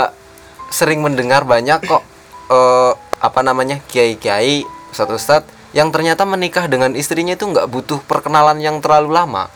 [0.69, 2.01] sering mendengar banyak kok
[2.49, 8.77] eh, apa namanya kiai-kiai ustadz-ustadz yang ternyata menikah dengan istrinya itu nggak butuh perkenalan yang
[8.77, 9.49] terlalu lama,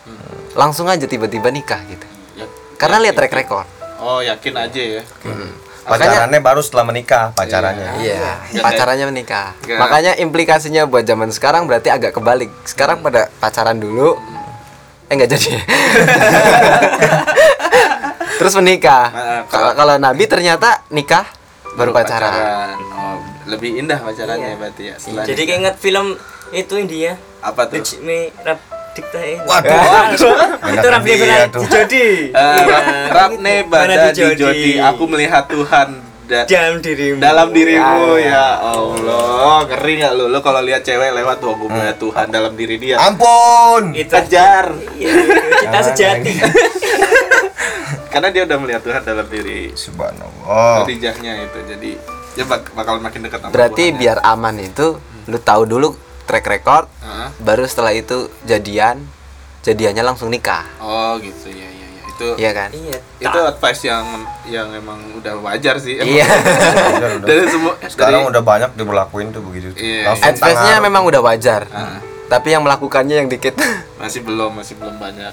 [0.54, 2.06] langsung aja tiba-tiba nikah gitu.
[2.34, 3.22] Ya- Karena lihat yakin.
[3.24, 3.66] track record.
[3.98, 5.02] Oh, yakin aja ya.
[5.82, 7.98] Pacarannya baru setelah menikah pacarannya.
[7.98, 9.56] Iya, Nggak pacarannya menikah.
[9.64, 9.78] Nggak.
[9.80, 12.52] Makanya implikasinya buat zaman sekarang berarti agak kebalik.
[12.68, 14.20] Sekarang pada pacaran dulu,
[15.08, 15.50] eh nggak jadi.
[18.38, 19.06] Terus menikah.
[19.10, 21.26] Nah, Kalau kalau Nabi ternyata nikah
[21.74, 22.76] baru pacaran.
[22.92, 23.16] Oh,
[23.48, 24.94] lebih indah pacarannya berarti ya.
[25.00, 26.14] Jadi keinget film
[26.52, 27.16] itu India.
[27.38, 27.78] apa tuh?
[27.80, 28.02] Rich
[29.44, 30.12] Waduh.
[30.12, 30.30] itu.
[32.28, 35.88] Eh, bada di di jodi aku melihat Tuhan
[36.28, 37.18] da- dalam dirimu.
[37.18, 38.20] dalam dirimu.
[38.20, 39.64] Ya Allah.
[39.64, 40.24] Ngeri nggak lu?
[40.28, 42.96] Lu kalau lihat cewek lewat tuh aku melihat Tuhan dalam diri dia.
[42.98, 43.94] Ampun.
[43.94, 44.72] itu kejar.
[44.94, 45.12] Iya,
[45.62, 46.32] kita sejati.
[48.12, 49.72] karena dia udah melihat Tuhan dalam diri.
[49.72, 50.84] Subhanallah.
[50.84, 51.58] Khadijahnya itu.
[51.66, 51.90] Jadi
[52.34, 53.98] dia bak- bakal makin dekat sama Berarti Tuhan, ya.
[53.98, 54.86] biar aman itu
[55.28, 57.28] lu tahu dulu track record, Heeh.
[57.40, 59.00] baru setelah itu jadian,
[59.60, 60.68] jadiannya langsung nikah.
[60.78, 62.68] oh gitu ya ya ya itu Iya kan?
[62.70, 62.98] Iya.
[63.20, 64.04] itu advice yang
[64.44, 66.12] yang emang udah wajar sih emang.
[66.14, 66.26] Iya.
[67.20, 69.72] Dari semua Sekarang dari- udah banyak diberlakuin tuh begitu.
[69.74, 70.12] Iya.
[70.12, 70.84] Langsung Advice-nya tangan.
[70.84, 71.62] memang udah wajar.
[71.70, 71.98] Ah.
[72.28, 73.56] Tapi yang melakukannya yang dikit.
[74.00, 75.32] masih belum masih belum banyak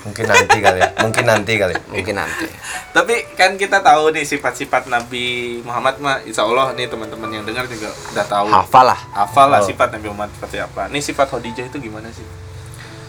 [0.00, 0.88] mungkin nanti kali ya.
[0.98, 1.74] Mungkin nanti kali.
[1.88, 2.46] Mungkin nanti.
[2.90, 5.24] Tapi kan kita tahu nih sifat-sifat Nabi
[5.60, 8.46] Muhammad mah Insya Allah nih teman-teman yang dengar juga udah tahu.
[8.48, 9.00] Hafal lah.
[9.12, 9.66] Hafal lah Oh.
[9.66, 10.88] sifat Nabi Muhammad seperti apa.
[10.88, 12.24] Nih sifat Khadijah itu gimana sih?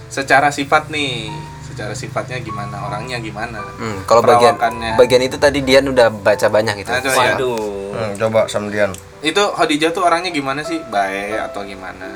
[0.08, 1.32] Secara sifat nih,
[1.64, 3.64] secara sifatnya gimana, orangnya gimana?
[3.80, 4.60] Hmm, kalau bagian
[5.00, 6.92] bagian itu tadi Dian udah baca banyak itu.
[6.92, 7.36] Nah, coba ya.
[7.40, 7.96] Waduh.
[7.96, 8.92] Hmm, coba Samdian.
[9.24, 10.84] Itu Khadijah tuh orangnya gimana sih?
[10.84, 12.12] Baik atau gimana?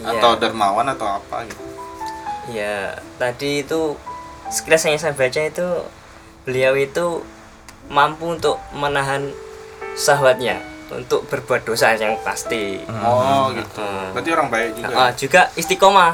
[0.00, 0.16] Iya.
[0.16, 1.67] Atau dermawan atau apa gitu?
[2.48, 3.94] Ya, tadi itu
[4.48, 5.68] sekilas yang saya baca itu
[6.42, 7.20] beliau itu
[7.88, 9.28] mampu untuk menahan
[9.94, 12.80] syahwatnya untuk berbuat dosa yang pasti.
[12.88, 13.84] Oh gitu.
[13.84, 14.16] Hmm.
[14.16, 14.94] Berarti orang baik juga.
[14.96, 16.12] Ah, juga istiqomah.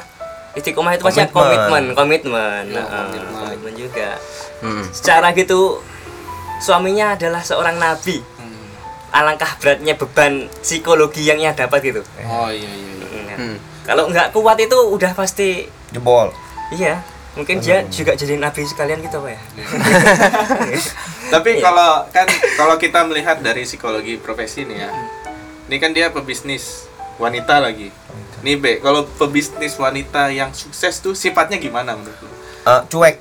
[0.55, 1.95] Istiqomah itu maksudnya Komitmen.
[1.95, 2.63] komitmen, komitmen.
[2.75, 3.35] Ya, Ah, komitmen.
[3.39, 4.09] komitmen juga.
[4.59, 4.83] Hmm.
[4.91, 5.79] Secara gitu
[6.59, 8.19] suaminya adalah seorang nabi.
[8.19, 8.67] Hmm.
[9.13, 12.03] Alangkah beratnya beban psikologi yang ia dapat gitu.
[12.27, 13.07] Oh iya iya.
[13.15, 13.37] iya.
[13.39, 13.57] Hmm.
[13.87, 16.29] Kalau nggak kuat itu udah pasti Jebol.
[16.71, 17.01] iya.
[17.35, 19.41] Mungkin dia juga jadi nabi sekalian gitu pak ya.
[21.35, 21.63] Tapi Iya.
[21.63, 24.91] kalau kan kalau kita melihat dari psikologi profesi nih ya.
[25.65, 27.91] Ini kan dia pebisnis wanita lagi.
[28.43, 32.31] Nih Be, kalau pebisnis wanita yang sukses tuh sifatnya gimana menurut lu?
[32.65, 33.17] Eh, cuek.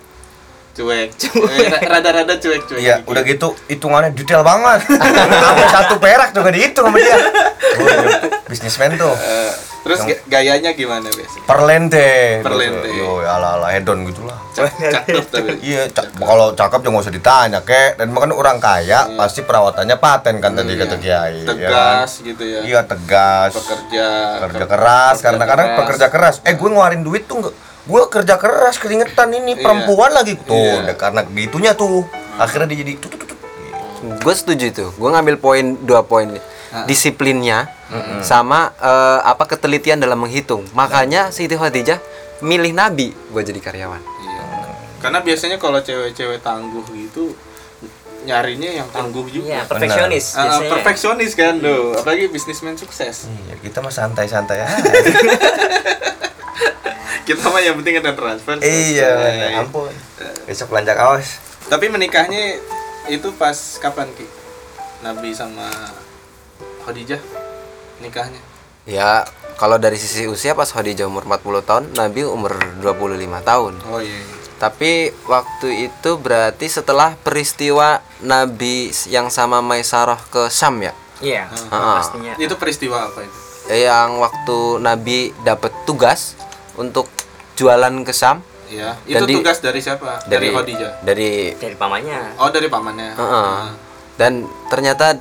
[0.73, 1.09] Cuek.
[1.13, 2.77] Eh, ra- Rada-rada cuek-cuek.
[2.77, 3.09] Iya, dikit.
[3.09, 4.81] udah gitu hitungannya detail banget.
[4.89, 7.13] Sampai satu perak juga dihitung sama dia.
[7.13, 8.09] Oh, iya.
[8.43, 9.13] Bisnismen tuh.
[9.13, 11.45] Eh, terus Yang- ga- gayanya gimana biasanya?
[11.45, 12.09] Perlente.
[12.41, 12.89] Perlente.
[12.89, 14.33] Yo, ala-ala hedon gitulah.
[14.51, 15.51] Cak- Cakep tapi.
[15.61, 17.93] Iya, ca- kalau cakep jangan usah ditanya, kek.
[17.95, 21.41] Dan makan orang kaya pasti perawatannya paten kan tadi kata Kiai.
[21.41, 21.53] ya kan?
[21.53, 21.69] Iya.
[21.69, 22.59] Tegas gitu ya.
[22.63, 23.51] Iya, tegas.
[23.53, 24.07] Pekerja.
[24.43, 26.35] Kerja keras karena kadang pekerja keras.
[26.41, 29.61] Eh, gue ngeluarin duit tuh enggak gue kerja keras keringetan ini Iya.
[29.61, 30.87] perempuan lagi tuh Iya.
[30.87, 33.13] udah karena gitunya tuh akhirnya dia jadi tut.
[34.19, 34.85] Gue setuju itu.
[34.93, 36.27] Gue ngambil poin dua poin.
[36.83, 37.69] Disiplinnya
[38.19, 40.65] sama eh, apa ketelitian dalam menghitung.
[40.71, 42.01] Makanya Siti Khadijah
[42.41, 44.01] milih Nabi buat jadi karyawan.
[44.01, 44.43] Iya.
[44.97, 47.35] Karena biasanya kalau cewek-cewek tangguh gitu
[48.23, 49.47] nyarinya yang tangguh juga.
[49.49, 50.69] Iya, perfeksionis biasanya.
[50.71, 53.27] perfeksionis kan tuh, apalagi bisnismen sukses.
[53.27, 54.79] Iya, kita mah santai-santai aja.
[57.23, 58.59] Kita mah yang penting ada transfer.
[58.59, 59.53] iya, selesai.
[59.57, 59.91] ampun.
[60.43, 61.39] Besok belanja kaos.
[61.65, 62.59] Tapi menikahnya
[63.07, 64.27] itu pas kapan Ki?
[64.99, 65.67] Nabi sama
[66.83, 67.19] Khadijah
[67.99, 68.39] nikahnya.
[68.83, 69.23] Ya,
[69.55, 73.73] kalau dari sisi usia pas Khadijah umur 40 tahun, Nabi umur 25 tahun.
[73.87, 74.11] Oh iya.
[74.11, 74.35] iya.
[74.59, 80.91] Tapi waktu itu berarti setelah peristiwa Nabi yang sama Maisarah ke Syam ya.
[81.19, 81.99] Iya, Ah.
[81.99, 82.35] pastinya.
[82.35, 83.37] Itu peristiwa apa itu?
[83.65, 86.35] Yang waktu Nabi dapat tugas
[86.75, 87.09] untuk
[87.53, 88.97] jualan ke Syam Iya.
[89.05, 90.17] Dan Itu di- tugas dari siapa?
[90.25, 91.05] Dari, Khadijah.
[91.05, 92.41] Dari Dari pamannya.
[92.41, 93.13] Oh dari pamannya.
[93.13, 93.53] Heeh.
[94.15, 94.33] Dan
[94.65, 95.13] ternyata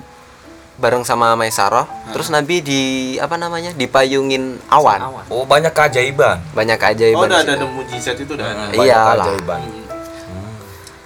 [0.75, 2.81] bareng sama Maisarah, terus Nabi di
[3.19, 3.77] apa namanya?
[3.77, 5.05] dipayungin awan.
[5.05, 5.25] Awan.
[5.29, 6.41] Oh, banyak keajaiban.
[6.51, 7.29] Banyak Oh keajaiban.
[7.29, 8.63] udah di ada ada mujizat itu udah ada.
[8.67, 9.15] Banyak Iyalah.
[9.21, 9.61] keajaiban.
[9.61, 9.85] Hmm.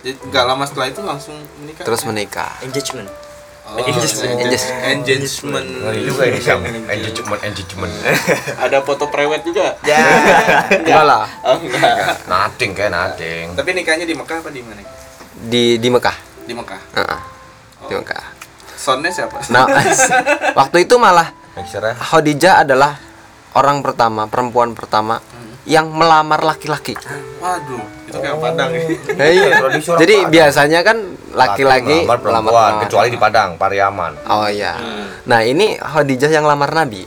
[0.01, 1.83] Jadi nggak lama setelah itu langsung menikah.
[1.83, 2.53] Terus menikah.
[2.63, 3.11] Engagement.
[3.67, 4.39] Oh, Engagement.
[4.87, 5.67] engagement.
[5.83, 6.63] Ngeri juga ini Sam.
[6.63, 7.93] Engagement, engagement.
[8.65, 9.75] Ada foto prewed juga.
[9.83, 9.99] Ya.
[10.81, 12.23] enggak lah Oh, enggak.
[12.25, 13.45] Nothing kayak nothing.
[13.53, 14.83] Tapi nikahnya di Mekah apa di mana?
[15.37, 16.81] di di Mekah Di Mekah.
[16.95, 17.21] Heeh.
[17.85, 18.25] di Mekah
[18.73, 19.37] Sonnya siapa?
[19.47, 19.69] nah
[20.59, 21.29] waktu itu malah
[22.01, 22.97] Khadijah adalah
[23.53, 25.21] orang pertama perempuan pertama
[25.65, 26.97] yang melamar laki-laki
[27.37, 27.85] Waduh,
[28.17, 28.83] itu kayak Padang ya.
[29.15, 29.49] Ya, iya.
[29.79, 30.33] Jadi Padang.
[30.33, 30.97] biasanya kan
[31.31, 34.13] laki-laki melamar perempuan melamar kecuali di Padang, Pariaman.
[34.27, 34.75] Oh iya.
[35.25, 37.05] Nah, ini Khadijah yang lamar Nabi.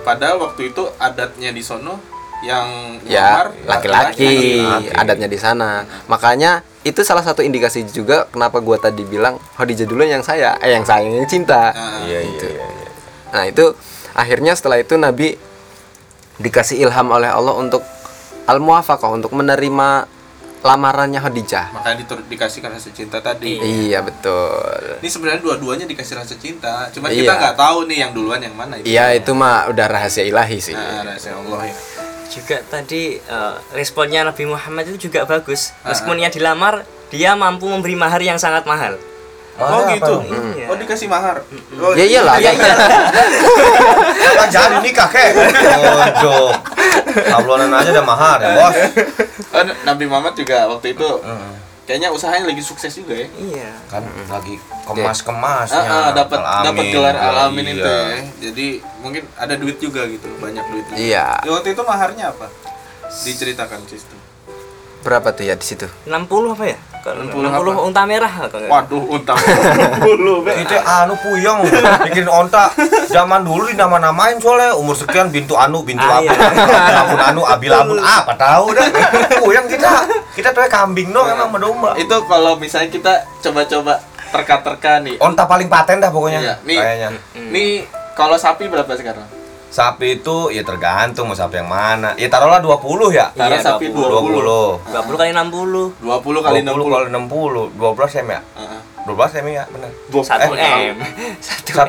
[0.00, 1.98] Padahal waktu itu adatnya di sono
[2.40, 5.84] yang Ya, laki-laki adatnya di sana.
[6.06, 10.72] Makanya itu salah satu indikasi juga kenapa gua tadi bilang Khadijah dulu yang saya, eh
[10.72, 11.68] yang saya yang cinta.
[11.70, 12.64] Ah, Iya, iya, iya.
[12.64, 12.88] iya.
[13.30, 13.76] Nah, itu
[14.10, 15.36] akhirnya setelah itu Nabi
[16.38, 17.84] dikasih ilham oleh Allah untuk
[18.48, 20.08] al-muwafaqah untuk menerima
[20.60, 21.72] lamarannya Khadijah.
[21.72, 23.56] Makanya ditur- dikasih rasa cinta tadi.
[23.56, 25.00] Iya, betul.
[25.00, 26.86] Ini sebenarnya dua-duanya dikasih rasa cinta.
[26.90, 27.24] Cuma Iya.
[27.24, 28.84] kita nggak tahu nih yang duluan yang mana itu.
[28.86, 30.72] Iya, itu mah udah rahasia ilahi sih.
[30.72, 31.76] Nah, rahasia Allah ya.
[32.30, 35.90] juga tadi eh, responnya Nabi Muhammad itu juga bagus Ah.
[35.90, 38.94] meskipun ia dilamar dia mampu memberi mahar yang sangat mahal
[39.60, 40.14] Oh Mahal gitu.
[40.56, 40.66] Iya.
[40.66, 41.36] Oh dikasih mahar.
[41.76, 42.36] Oh, Ya iyalah.
[42.36, 42.74] Iya, iya.
[44.34, 45.30] Kan jadi nikah kek.
[45.36, 46.36] Ojo.
[47.26, 48.76] Tablonan aja udah mahar ya, Bos.
[49.50, 51.08] Oh, Nabi Muhammad juga waktu itu
[51.82, 53.26] kayaknya usahanya lagi sukses juga ya.
[53.36, 54.54] iya Kan lagi
[54.86, 55.82] kemas-kemasnya.
[55.82, 57.74] Ah, ah, dapat dapat gelar alamin Iya.
[57.74, 58.06] itu ya.
[58.40, 58.66] Jadi
[59.00, 60.96] mungkin ada duit juga gitu, banyak duitnya.
[60.96, 61.26] Iya.
[61.42, 62.46] Ya, waktu itu maharnya apa?
[63.10, 64.16] Diceritakan sistem.
[65.00, 65.88] Berapa tuh ya di situ?
[66.04, 66.78] 60 apa ya?
[67.00, 67.80] Kalau 60 60, apa?
[67.80, 68.32] unta merah
[68.68, 69.02] Waduh,
[70.04, 70.52] dulu, Be.
[70.60, 71.64] Itu anu puyeng
[72.04, 72.68] bikin onta
[73.08, 77.00] zaman dulu dinama-namain soalnya umur sekian bintu anu bintu Ah, abu iya.
[77.00, 78.84] abun anu abil abun apa tahu dah
[79.40, 80.04] puyeng kita
[80.36, 83.96] kita tuh kambing dong emang mendomba Itu kalau misalnya kita coba-coba
[84.30, 85.16] terka-terka nih.
[85.18, 86.76] onta paling paten dah pokoknya Iya, nih.
[86.76, 87.08] kayaknya
[87.48, 87.70] Nih
[88.12, 89.24] kalau sapi berapa sekarang?
[89.70, 92.74] Sapi itu ya tergantung mau sapi yang mana ya taruhlah 20
[93.10, 94.42] ya Taruh Iya, sapi 20
[94.82, 94.90] 20.
[94.90, 96.90] 20 kali 60 20 kali 20 60.
[96.90, 98.80] kali 60 12 m ya Heeh.
[99.06, 100.18] 12 m ya benar 1
[100.58, 101.86] Eh, M 1,2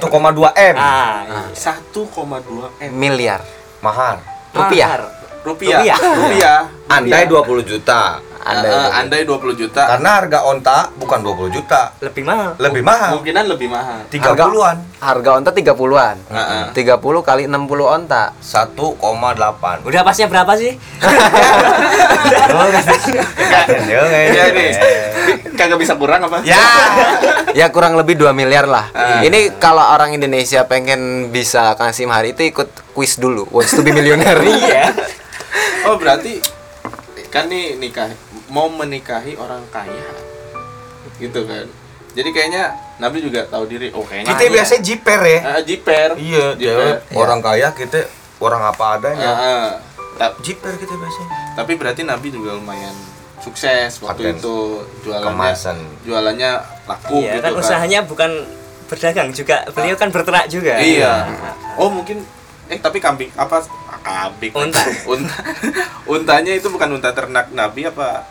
[0.72, 1.42] m ah iya.
[1.52, 3.42] 1,2 M Miliar
[3.82, 4.22] mahar
[4.54, 4.88] rupiah.
[4.88, 5.02] Mahar.
[5.42, 5.80] rupiah.
[5.82, 5.98] Rupiah.
[5.98, 6.60] Rupiah.
[6.86, 9.00] andai 20 juta Andai 20.
[9.02, 9.82] andai 20 juta.
[9.86, 14.00] karena harga onta bukan 20 juta lebih mahal lebih mahal Kemungkinan lebih mahal.
[14.10, 16.18] 30-an Harga onta 30-an.
[16.30, 16.66] Heeh.
[16.78, 18.38] 30 kali 60 onta.
[18.38, 20.78] 1,8 udah pasnya berapa sih
[23.82, 24.72] Iya nih.
[25.58, 26.42] Kagak bisa kurang apa?
[26.46, 26.58] Ya.
[27.52, 28.90] Ya kurang lebih 2 miliar lah.
[28.96, 29.22] Ah.
[29.22, 33.48] Ini kalau orang Indonesia pengen bisa kasih mahar itu ikut kuis dulu.
[33.52, 34.40] Wants to be millionaire.
[34.42, 34.94] iya
[35.84, 36.40] Oh, berarti
[37.32, 38.12] kan nih nikah
[38.52, 40.12] mau menikahi orang kaya.
[41.16, 41.66] Gitu kan.
[42.12, 42.64] Jadi kayaknya
[42.98, 43.88] Nabi juga tahu diri.
[43.90, 45.40] Oh, kayaknya Kita biasanya jiper ya.
[45.42, 46.10] Ah, jiper.
[46.14, 46.76] Iya, jiper.
[47.00, 48.00] cewek orang kaya kita
[48.38, 49.32] orang apa adanya.
[49.32, 49.72] Ah.
[50.14, 51.30] Ta- Jiper kita biasanya.
[51.54, 52.94] tapi berarti Nabi juga lumayan
[53.40, 54.38] sukses waktu Paten.
[54.38, 54.56] itu
[55.02, 55.78] jualannya Kemasan.
[56.04, 56.52] jualannya
[56.86, 58.32] laku iya gitu kan usahanya bukan
[58.86, 61.26] berdagang juga beliau kan berternak juga Iya.
[61.74, 62.22] Oh mungkin
[62.68, 63.66] eh tapi kambing apa
[64.00, 64.84] kambing Unta.
[65.12, 65.36] unta
[66.06, 68.22] untanya itu bukan unta ternak Nabi apa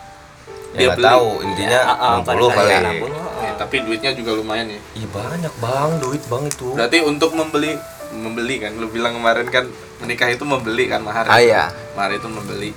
[0.73, 2.71] Ya nggak tahu intinya Ya, ah, ah, 60 pada kali.
[2.71, 4.81] kaya 60, Eh, tapi duitnya juga lumayan ya.
[4.95, 6.67] Ih banyak bang, duit bang itu.
[6.73, 7.75] berarti untuk membeli
[8.13, 9.65] membeli kan lu bilang kemarin kan
[9.99, 11.49] menikah itu membeli kan mahar Ah, itu.
[11.49, 11.71] iya.
[11.93, 12.71] mahar itu membeli.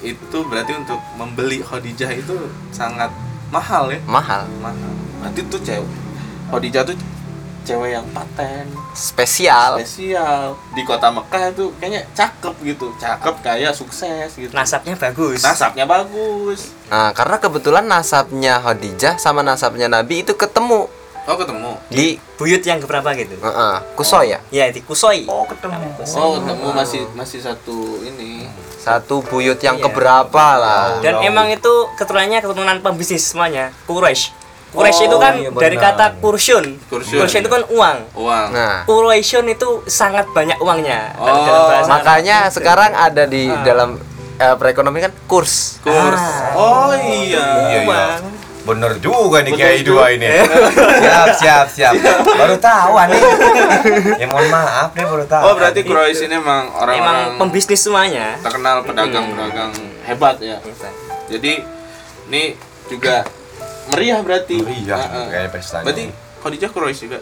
[0.00, 2.32] Itu berarti untuk membeli Khadijah itu
[2.70, 3.12] sangat
[3.48, 4.00] mahal ya?
[4.06, 4.92] Mahal, mahal.
[5.18, 5.88] Berarti tuh cewek.
[6.46, 6.96] Khadijah tuh
[7.70, 8.66] cewek yang paten.
[8.92, 9.78] Spesial.
[9.78, 10.58] spesial.
[10.74, 12.90] Di kota Mekah itu kayaknya cakep gitu.
[12.98, 14.50] Cakep kaya sukses gitu.
[14.50, 15.38] Nasabnya bagus.
[15.40, 16.74] Nasabnya bagus.
[16.90, 20.90] Nah, karena kebetulan nasabnya Khadijah sama nasabnya Nabi itu ketemu.
[21.28, 21.78] Oh ketemu.
[21.86, 23.38] Di buyut yang keberapa gitu?
[23.38, 24.40] Heeh, Kusoy ya.
[24.50, 25.28] ya di Kusoi.
[25.30, 25.94] Oh ketemu.
[26.18, 26.66] oh ketemu.
[26.74, 28.50] Masih masih satu ini.
[28.80, 29.84] Satu buyut yang Iya.
[29.86, 30.98] keberapa lah.
[31.04, 31.28] dan Jauh.
[31.28, 34.39] emang itu keturunannya keturunan pembisnis semuanya Quraisy
[34.70, 37.20] Quraisy Oh, itu kan iya dari kata kursyun Kursyun.
[37.20, 42.36] kursyun itu kan uang uang Nah, Quraisyun itu sangat banyak uangnya Oh, dalam bahasa makanya
[42.44, 42.54] Arab.
[42.54, 43.62] sekarang ada di Ah.
[43.62, 43.90] dalam
[44.36, 45.78] eh, perekonomian kan kurs.
[45.80, 46.54] kurs Ah.
[46.54, 47.80] oh iya Iya, iya.
[47.84, 48.22] Uang.
[48.60, 50.28] Bener juga nih Bener kiai dua ini.
[51.00, 51.92] siap, siap, siap.
[52.22, 53.20] Baru tahu nih.
[54.16, 55.42] ya mohon maaf deh baru tahu.
[55.42, 59.72] oh berarti Quraisy ini emang emang orang-orang pembisnis semuanya terkenal pedagang-pedagang
[60.04, 60.60] hebat ya
[61.26, 61.52] jadi
[62.28, 62.42] ini
[62.86, 63.24] juga
[63.90, 65.26] meriah berarti Meriah, Ah, ah.
[65.26, 65.84] kayaknya pestanya.
[65.84, 66.04] berarti
[66.40, 67.18] Khadijah Quraisy juga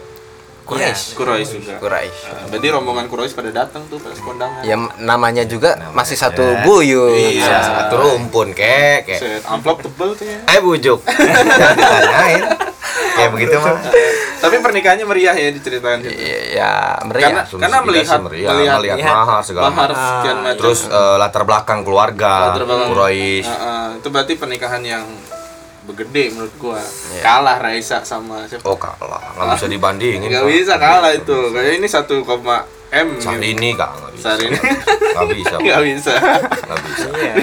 [0.63, 1.17] Quraisy.
[1.17, 2.21] Quraisy juga Quraisy.
[2.25, 5.97] Ah, berarti rombongan Quraisy pada datang tuh pas kondangan Ya namanya juga Namanya.
[5.97, 7.17] masih satu buyut.
[7.35, 7.41] Iya.
[7.41, 9.17] Ya, satu rumpun kek, kek.
[9.17, 11.01] Set amplop tebel tuh ya Eh bujuk.
[11.01, 11.45] Jangan
[11.75, 12.43] ditanyain.
[13.11, 13.81] Kayak begitu mah.
[14.39, 16.15] Tapi pernikahannya meriah ya diceritakan situ.
[16.55, 19.99] ya meriah Karena karena melihat melihat, melihat, melihat mahar segala mahar macam.
[19.99, 20.59] sekian macam.
[20.61, 22.89] Terus eh, latar belakang keluarga, Latar belakang.
[22.93, 23.43] Quraisy.
[23.43, 23.87] Ah, ah.
[23.97, 25.05] itu berarti pernikahan yang
[25.89, 26.77] begede menurut gua.
[26.79, 27.23] Iya.
[27.25, 28.69] Kalah Raisa sama siapa?
[28.69, 30.29] Oh kalah, nggak bisa dibandingin.
[30.29, 31.37] Nggak bisa kalah itu.
[31.51, 32.05] Kayak ini 1,
[32.89, 33.09] M.
[33.21, 33.53] Saat gitu.
[33.53, 34.29] ini kak nggak bisa.
[34.33, 35.55] Nggak bisa.
[35.61, 36.13] Nggak bisa.
[36.65, 37.09] Nggak bisa.
[37.17, 37.35] iya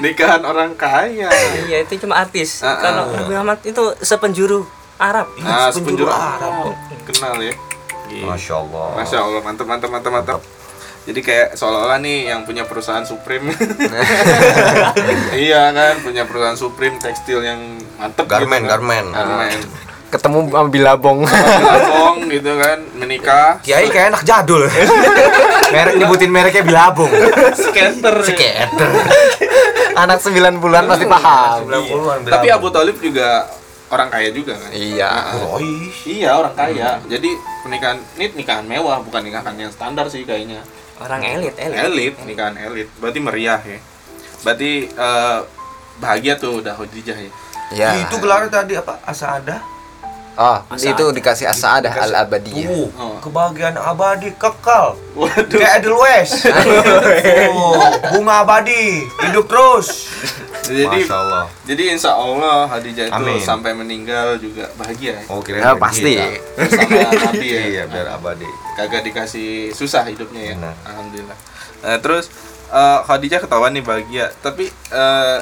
[0.00, 1.28] Nikahan orang kaya.
[1.64, 2.76] iya itu cuma artis Ah, ah.
[2.76, 4.64] kalau Nabi Muhammad itu sepenjuru
[5.00, 6.52] Arab Nah, sepenjuru Arab.
[6.68, 6.76] Arab.
[7.08, 7.54] Kenal ya.
[8.12, 8.36] Gila.
[8.36, 8.86] Masya Allah.
[9.00, 10.40] Masya Allah, mantap, mantap, mantap, mantap.
[11.02, 13.50] Jadi kayak seolah-olah nih yang punya perusahaan Supreme.
[15.34, 17.58] iya kan, punya perusahaan Supreme tekstil yang
[18.02, 18.70] mantep Garmen, gitu kan.
[18.72, 19.04] garmen.
[19.08, 19.58] Garmen.
[20.12, 23.56] ketemu sama Bilabong Bilabong gitu kan, menikah.
[23.60, 24.68] Kiai kayak anak jadul.
[25.72, 27.08] Merek nyebutin mereknya Bilabong.
[27.54, 28.20] Skater.
[28.20, 28.90] Skater.
[29.94, 33.48] anak 9 bulan pasti paham 90-an Tapi Abu Talib juga
[33.88, 34.68] orang kaya juga kan.
[34.68, 36.20] iya Quraisy.
[36.20, 37.00] Iya orang kaya.
[37.06, 37.28] Jadi
[37.62, 40.60] pernikahan ini nikahan mewah bukan nikahan yang standar sih kayaknya.
[40.96, 42.88] orang elit elit Elit, nikahan elit.
[42.96, 43.80] Berarti meriah ya.
[44.40, 45.38] Berarti eh,
[45.98, 47.32] bahagia tuh udah Khadijah ya.
[47.72, 49.00] Ya Itu gelarnya tadi apa?
[49.02, 49.58] Asada.
[50.32, 53.20] oh itu dikasih asaadah al abadiyah Tuh, Oh.
[53.20, 54.96] kebahagiaan abadi kekal.
[55.12, 55.44] Waduh.
[55.52, 56.30] Kayak Edelweiss.
[56.48, 60.08] Tuh, bunga abadi, hidup terus.
[60.62, 61.44] Jadi Masya Allah.
[61.66, 63.42] jadi insya Allah Khadijah itu Amin.
[63.42, 65.22] sampai meninggal juga bahagia ya.
[65.28, 67.60] Oh, kira Ya, pasti Sama Nabi ya.
[67.68, 68.48] Iya, biar abadi.
[68.72, 70.54] Kagak dikasih susah hidupnya ya.
[70.56, 70.74] Benar.
[70.86, 71.38] Alhamdulillah.
[71.82, 72.32] Nah, terus
[72.70, 75.38] eh, Khadijah ketahuan nih bahagia, tapi eh,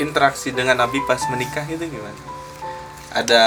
[0.00, 2.20] interaksi dengan Nabi pas menikah itu gimana?
[3.12, 3.44] Ada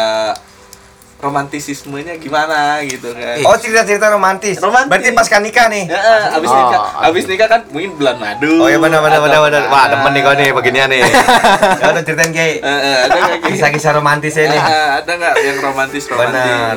[1.16, 3.40] romantisismenya gimana gitu kan?
[3.48, 4.60] Oh, cerita-cerita romantis.
[4.60, 4.92] Romantis.
[4.92, 5.88] Berarti pas kan nikah nih.
[5.88, 8.62] Ya, eh, abis Oh, nikah, abis nikah kan mungkin bulan madu.
[8.62, 9.62] Oh iya benar benar atau benar benar.
[9.66, 9.74] apa.
[9.74, 11.02] Wah, demen nih kau nih beginian nih.
[11.82, 12.40] Ya udah ceritain Ki.
[12.40, 13.50] Eh, eh, ada nggak Ki?
[13.56, 14.60] Kisah-kisah romantisnya nih.
[14.62, 16.36] Eh, ada nggak yang romantis romantis?
[16.36, 16.76] Benar.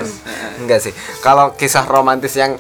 [0.59, 2.55] Enggak sih kalau kisah romantis yang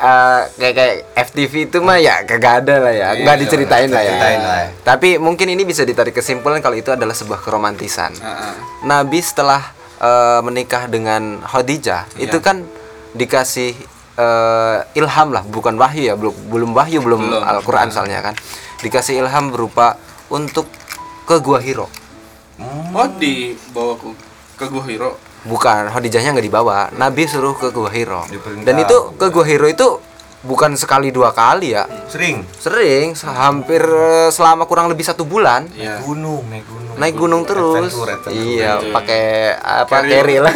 [0.00, 0.94] eh, kayak kayak
[1.24, 4.58] FTV itu mah ya kagak ada lah ya nggak Iya, diceritain lah ya ceritain lah
[4.58, 4.68] ya.
[4.82, 8.54] tapi mungkin ini bisa ditarik kesimpulan kalau itu adalah sebuah keromantisan eh, eh.
[8.82, 9.62] Nabi setelah
[9.98, 12.24] eh, menikah dengan Khadijah Iya.
[12.24, 12.62] itu kan
[13.12, 13.74] dikasih
[14.14, 17.42] eh, ilham lah bukan wahyu ya belum belum wahyu belum, Belum.
[17.42, 18.34] Al-Qur'an soalnya kan
[18.78, 20.66] dikasih ilham berupa untuk
[21.24, 21.86] ke Gua Hiro
[22.58, 24.08] Oh dibawa ke
[24.56, 25.12] ke Gua Hiro.
[25.42, 26.88] Bukan Khadijahnya nggak dibawa.
[26.92, 28.24] Nabi suruh ke Gua Hiro.
[28.60, 29.88] Dan itu ke Gua Hiro itu
[30.38, 31.82] bukan sekali dua kali ya.
[32.06, 32.46] Sering.
[32.54, 35.66] sering se- hampir eh, selama kurang lebih satu bulan.
[35.72, 35.98] Iya.
[36.00, 36.94] Gunung, naik gunung.
[36.94, 37.90] naik gunung terus.
[37.90, 38.46] Adventure, adventure.
[38.48, 39.22] iya pakai
[39.54, 40.44] apa keril.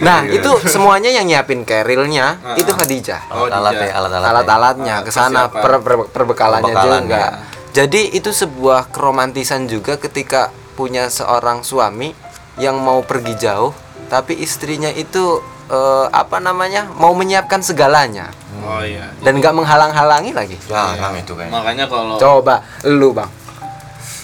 [0.00, 2.76] nah itu semuanya yang nyiapin kerilnya Ah, itu ah.
[2.76, 3.20] Khadijah.
[3.30, 4.28] Oh, alat ya, alat-alat.
[4.32, 7.06] alat-alatnya Ah, ke sana per- per- perbekalannya Perbekalannya.
[7.06, 7.24] juga
[7.70, 12.14] jadi itu sebuah keromantisan juga ketika punya seorang suami
[12.60, 13.74] yang mau pergi jauh
[14.06, 18.30] tapi istrinya itu eh, apa namanya mau menyiapkan segalanya.
[18.64, 19.12] Oh iya.
[19.20, 20.56] dan nggak menghalang-halangi lagi.
[20.64, 21.52] Jarang itu kayaknya.
[21.52, 23.28] Makanya kalau coba lu bang.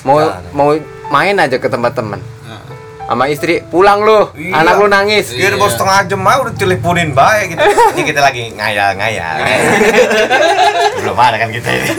[0.01, 0.73] Mau Nah, mau
[1.13, 2.17] main aja ke tempat temen.
[2.17, 2.40] Nah,
[3.11, 4.63] sama istri pulang lu Iya.
[4.63, 7.63] anak lu nangis Dia udah baru setengah jam aja udah teleponin baik gitu.
[7.99, 9.37] Ini kita lagi ngayal-ngayal.
[11.03, 11.89] Belum ada kan kita ini.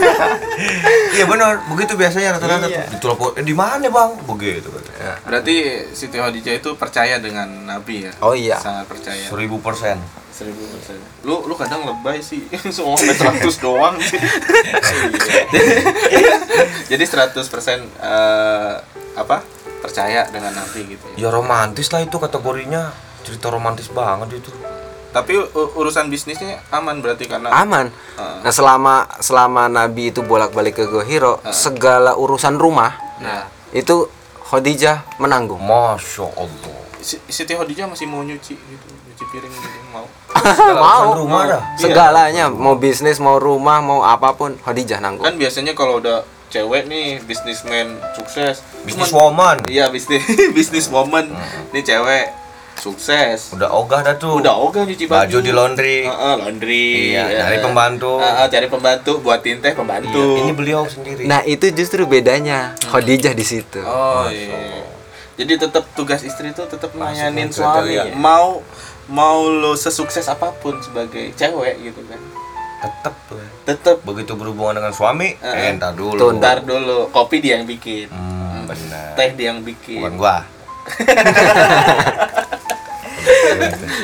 [1.12, 2.88] Iya benar, begitu biasanya rata-rata Iya.
[2.88, 2.96] tuh.
[2.96, 4.16] Ditelepon, eh, di mana bang?
[4.24, 4.80] Begitu kan.
[5.28, 5.54] berarti
[5.92, 8.12] Siti Khadijah itu percaya dengan Nabi ya?
[8.24, 8.56] Oh iya.
[8.56, 9.28] Sangat percaya.
[9.28, 10.00] Seribu persen.
[10.32, 10.96] Seribu persen.
[11.28, 12.48] Lu lu kadang lebay sih.
[12.72, 14.16] Semua sampai 100 doang sih.
[16.88, 18.74] Jadi 100 persen eh,
[19.12, 19.44] apa?
[19.82, 21.16] Percaya dengan Nabi gitu ya.
[21.18, 22.94] Ya romantis lah itu kategorinya.
[23.20, 24.50] Cerita romantis banget itu.
[25.10, 28.36] Tapi urusan bisnisnya aman berarti karena aman Heeh.
[28.40, 34.08] nah selama selama Nabi itu bolak-balik ke Gua Hiro segala urusan rumah Nah, itu
[34.42, 36.80] Khadijah menanggung Masya Allah.
[36.98, 40.08] Si- Siti Khadijah masih mau nyuci gitu, nyuci piring gitu mau.
[40.80, 41.62] mau rumah dah.
[41.76, 46.84] segalanya mau bisnis mau rumah mau apa pun Khadijah nanggung Kan biasanya kalau udah cewek
[46.84, 49.56] nih bisnismen sukses, Bisnis woman.
[49.64, 50.20] Iya, bisnis
[50.56, 51.32] bisnis woman.
[51.72, 52.28] Nih cewek
[52.74, 53.50] sukses.
[53.50, 54.36] Udah ogah dah tuh.
[54.36, 55.22] Udah oke nyuci baju.
[55.22, 55.98] Baju di laundry.
[56.02, 56.88] Heeh, laundry.
[57.10, 57.62] Iya, cari Heeh.
[57.62, 58.12] pembantu.
[58.18, 60.20] Heeh, cari pembantu buatin teh Iya, pembantu.
[60.36, 61.24] ini beliau sendiri.
[61.24, 64.82] nah itu justru bedanya Khadijah di situ Oh iya.
[65.32, 67.96] Jadi tetap tugas istri itu tetap melayani Masuk suami.
[67.96, 68.02] kriteria.
[68.14, 68.60] Mau
[69.08, 72.20] mau lo sesukses apa pun sebagai cewek gitu kan.
[72.80, 73.38] tetep tuh.
[73.62, 76.18] Tetap Begitu berhubungan dengan suami, eh, entar dulu.
[76.18, 78.10] Tuh, ntar dulu kopi dia yang bikin.
[78.10, 79.14] Hmm, benar.
[79.14, 80.02] Teh dia yang bikin.
[80.02, 80.42] Bukan gua.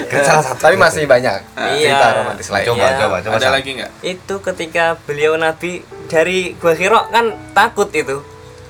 [0.09, 0.61] kan salah satu.
[0.61, 1.43] tapi masih banyak
[1.75, 1.91] Iya.
[1.91, 2.99] cerita romantis lain Coba, Iya.
[2.99, 3.35] coba, coba.
[3.37, 3.91] Ada lagi nggak?
[4.01, 5.73] itu ketika beliau Nabi
[6.07, 8.23] dari Gua Hiro kan takut itu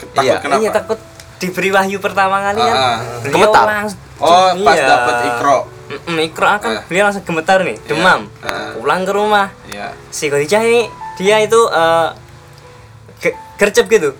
[0.09, 0.41] Takut Iya.
[0.41, 0.59] kenapa?
[0.59, 0.99] iya takut
[1.39, 2.99] diberi wahyu pertama kali kan ah.
[3.21, 3.65] beliau Gemetar.
[3.67, 4.87] langsung Oh, pas iya.
[4.89, 5.59] dapet ikro.
[5.89, 6.83] Mm-mm, ikro akan Ah.
[6.85, 8.73] beliau langsung gemetar nih demam Ah.
[8.73, 9.93] pulang ke rumah Iya.
[10.09, 10.83] si Khadijah ini
[11.17, 12.09] dia itu eh,
[13.19, 14.13] ge- gercep gitu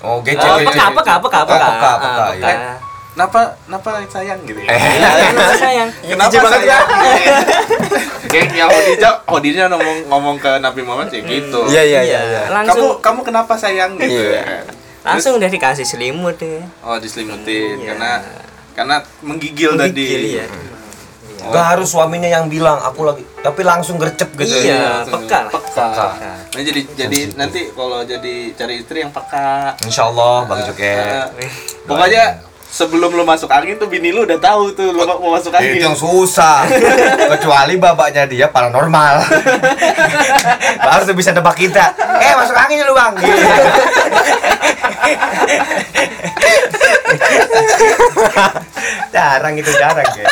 [0.00, 2.26] Oh, Eh, gece peka peka peka peka peka, Ah, peka, peka.
[2.36, 2.76] iya.
[3.10, 4.68] Kenapa kenapa sayang gitu ya?
[4.68, 6.86] Iya, kenapa sayang Kenapa banget sayang?
[8.26, 11.60] Kayak yang Hodijah, Hodijah ngomong ngomong ke Nabi Muhammad kayak gitu.
[11.64, 12.20] Iya iya iya.
[12.20, 12.40] iya.
[12.50, 14.12] Kamu kamu kenapa sayang gitu?
[14.28, 14.42] Iya.
[14.42, 14.64] kan?
[15.04, 17.92] langsung udah dikasih selimut deh Oh diselimutin Iya.
[17.92, 18.10] karena
[18.74, 20.00] karena menggigil, tadi.
[20.02, 20.48] Menggigil,
[21.52, 24.54] Gak harus suaminya yang bilang aku lagi, tapi langsung gercep gitu.
[24.64, 25.04] Iya.
[25.04, 25.40] Langsung peka.
[25.52, 25.74] Peka.
[25.74, 26.08] Peka.
[26.54, 29.76] Nah, jadi jadi nanti kalau jadi cari istri yang peka.
[29.84, 31.28] Insya Allah Bang Joket.
[31.36, 31.50] Eh,
[31.84, 35.78] pokoknya sebelum lu masuk angin tuh bini lu udah tahu tuh lu mau masuk angin.
[35.78, 36.66] Itu yang susah.
[37.38, 39.22] Kecuali babaknya dia paranormal.
[40.90, 41.94] Baru tuh bisa nebak kita.
[42.18, 43.14] Eh masuk angin lu bang.
[43.14, 43.46] Gitu.
[49.14, 50.26] jarang itu jarang ya.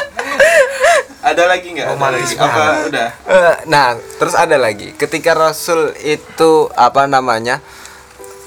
[1.22, 1.86] Ada lagi nggak?
[1.86, 2.42] Ada Romantis lagi?
[2.42, 3.08] Apa udah?
[3.30, 4.90] Eh, nah, terus ada lagi.
[4.98, 7.62] Ketika Rasul itu apa namanya?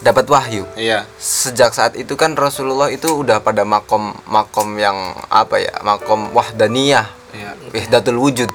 [0.06, 0.70] dapat wahyu.
[0.78, 1.10] Iya.
[1.18, 4.94] Sejak saat itu kan Rasulullah itu udah pada makom makom yang
[5.34, 5.74] apa ya?
[5.82, 7.58] Makom wahdaniyah, Iya.
[7.74, 8.52] wahdatul wujud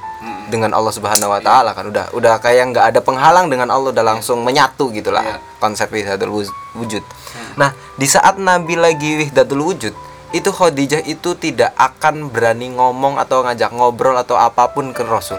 [0.46, 4.02] dengan Allah Subhanahu wa taala kan udah udah kayak nggak ada penghalang dengan Allah udah
[4.02, 5.36] langsung menyatu gitulah Iya.
[5.58, 6.46] konsep wahdatul
[6.78, 7.02] wujud.
[7.58, 9.94] Nah, di saat Nabi lagi wahdatul wujud,
[10.30, 15.38] itu Khadijah itu tidak akan berani ngomong atau ngajak ngobrol atau apa pun ke Rasul.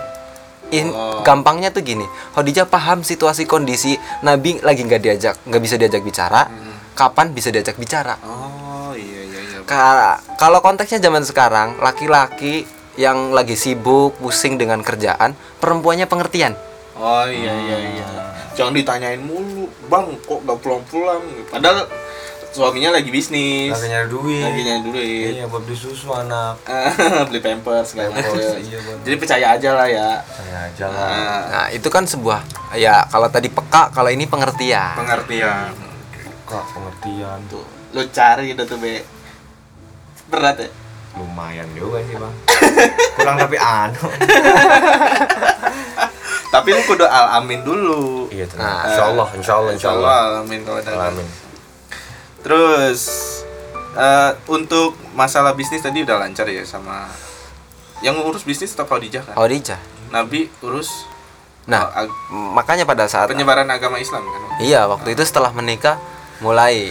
[0.72, 1.20] In, Oh.
[1.20, 6.48] gampangnya tuh gini, Khadijah paham situasi kondisi Nabi lagi nggak diajak, nggak bisa diajak bicara,
[6.92, 8.16] kapan bisa diajak bicara.
[8.24, 9.58] Oh iya iya iya.
[9.68, 12.64] Ka- kalau konteksnya zaman sekarang, laki-laki
[12.96, 16.56] yang lagi sibuk, pusing dengan kerjaan, perempuannya pengertian.
[16.96, 18.08] Oh iya iya iya.
[18.52, 21.24] Jangan ditanyain mulu, bang kok gak pulang-pulang?
[21.48, 21.88] Padahal
[22.52, 24.44] suaminya lagi bisnis, Lagi nyari duit.
[24.44, 26.60] lagi nyari duit, Iya buat beli susu anak.
[27.28, 28.36] beli pampers segala macam.
[28.36, 28.80] Iya.
[29.02, 30.10] Jadi percaya aja lah ya.
[30.22, 31.08] Saya aja lah.
[31.08, 32.44] Nah, Nah, itu kan sebuah
[32.74, 34.96] ya kalau tadi peka, kalau ini pengertian.
[34.96, 35.72] pengertian.
[36.44, 37.64] Kak pengertian tuh.
[37.92, 39.00] Lu cari gitu tuh be.
[40.28, 40.68] Berat ya.
[41.14, 42.34] Lumayan juga sih bang.
[43.16, 44.08] Kurang tapi anu.
[46.50, 48.28] Tapi lu kudu al amin dulu.
[48.28, 48.60] Iya tuh.
[48.60, 50.12] Nah, Insya Allah, Insya Allah, Insya Allah.
[50.12, 50.92] al amin kalau ada.
[51.08, 51.28] Amin.
[52.42, 53.00] Terus
[53.94, 57.06] eh, untuk masalah bisnis tadi udah lancar ya sama
[58.02, 59.36] yang ngurus bisnis tetap Khadijah kan?
[59.38, 59.80] Khadijah.
[60.10, 61.08] Nabi urus
[61.70, 64.42] Nah, ag- makanya pada saat penyebaran agama Islam kan?
[64.58, 66.02] Iya, waktu itu setelah menikah
[66.42, 66.90] mulai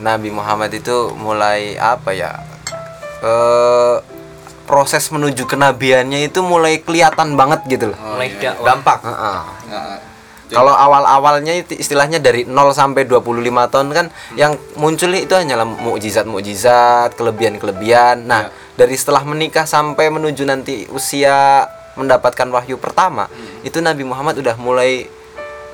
[0.00, 2.40] Nabi Muhammad itu mulai apa ya?
[3.18, 3.96] eh
[4.64, 7.98] proses menuju kenabiannya itu mulai kelihatan banget gitu loh.
[7.98, 8.66] Oh, mulai iya, dakwah.
[8.68, 8.98] Dampak.
[9.00, 9.40] Heeh.
[9.68, 9.98] Heeh.
[10.48, 18.24] Kalau awal-awalnya istilahnya dari 0 sampai 25 tahun kan yang muncul itu hanyalah mukjizat-mukjizat, kelebihan-kelebihan.
[18.24, 23.26] Nah, dari setelah menikah sampai menuju nanti usia mendapatkan wahyu pertama,
[23.60, 25.04] itu Nabi Muhammad udah mulai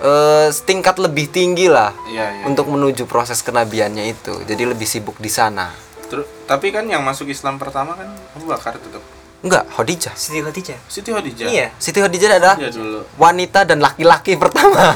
[0.03, 2.45] eh, setingkat lebih tinggi lah Iya, iya.
[2.45, 4.43] untuk menuju proses kenabiannya itu.
[4.43, 5.71] Jadi lebih sibuk di sana.
[6.11, 9.14] Terus tapi kan yang masuk Islam pertama kan Abu Bakar tetap.
[9.45, 10.15] Enggak, Khadijah.
[10.17, 11.47] Siti Khadijah Siti Khadijah.
[11.47, 13.05] iya Siti Khadijah adalah Iya dulu.
[13.15, 14.73] wanita dan laki-laki pertama.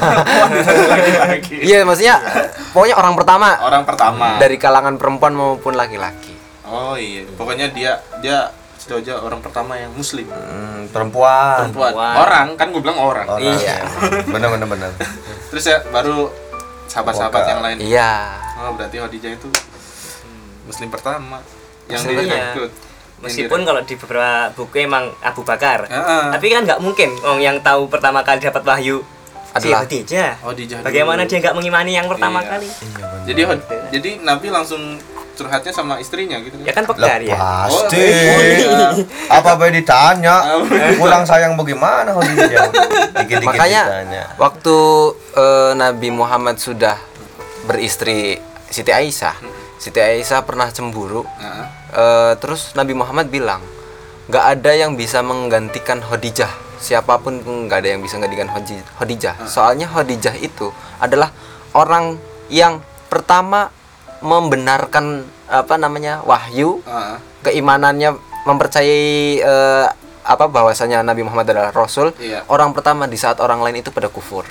[0.89, 1.55] Laki-laki.
[1.61, 2.17] Iya, maksudnya
[2.71, 4.41] pokoknya orang pertama Orang pertama.
[4.41, 6.33] dari kalangan perempuan maupun laki-laki.
[6.65, 7.29] Oh iya.
[7.29, 10.25] Pokoknya dia dia Siti Khadijah orang pertama yang muslim.
[10.25, 11.69] Hmm, perempuan.
[11.69, 11.93] Perempuan.
[11.93, 12.13] Perempuan.
[12.17, 13.27] Orang kan gue bilang orang.
[13.29, 13.53] Orang.
[13.53, 13.85] Iya.
[14.25, 14.91] Bener bener bener.
[15.53, 16.33] Terus ya baru
[16.87, 17.77] sahabat-sahabat yang lain.
[17.79, 18.11] Iya.
[18.57, 19.45] Oh, berarti Khadijah itu
[20.65, 21.37] muslim pertama
[21.85, 22.53] yang Muslim, iya.
[23.21, 26.23] Meskipun kalau di beberapa buku emang Abu Bakar Heeh.
[26.31, 29.03] tapi kan nggak mungkin orang yang tahu pertama kali dapat wahyu
[29.51, 30.85] si Adalah- Khadijah dulu.
[30.85, 32.49] bagaimana dia nggak mengimani yang pertama Iya.
[32.49, 32.67] kali
[33.25, 34.81] Jadi Khad- jadi Nabi langsung
[35.35, 38.03] curhatnya sama istrinya gitu ya kan pekar ya Pasti.
[38.03, 38.87] Oh, iya.
[39.37, 40.59] Apa boleh ditanya?
[40.99, 42.67] Pulang sayang bagaimana Khadijah?
[43.15, 44.23] Dikit-dikit Makanya ditanya.
[44.35, 44.77] waktu
[45.33, 46.99] eh, Nabi Muhammad sudah
[47.63, 48.35] beristri
[48.67, 49.33] Siti Aisyah,
[49.75, 51.23] Siti Aisyah pernah cemburu.
[51.25, 51.65] Heeh.
[51.89, 53.61] Eh, terus Nabi Muhammad bilang,
[54.29, 56.51] nggak ada yang bisa menggantikan Khadijah.
[56.79, 59.35] Siapa pun pun nggak ada yang bisa menggantikan Khadi- Khadijah.
[59.49, 60.69] Soalnya Khadijah itu
[61.01, 61.33] adalah
[61.73, 62.79] orang yang
[63.09, 63.73] pertama
[64.21, 67.17] membenarkan apa namanya wahyu, Heeh.
[67.41, 68.15] keimanannya
[68.45, 69.87] mempercayai eh,
[70.29, 72.13] apa bahwasanya Nabi Muhammad adalah Rasul.
[72.21, 72.45] Iya.
[72.45, 74.45] Orang pertama di saat orang lain itu pada kufur.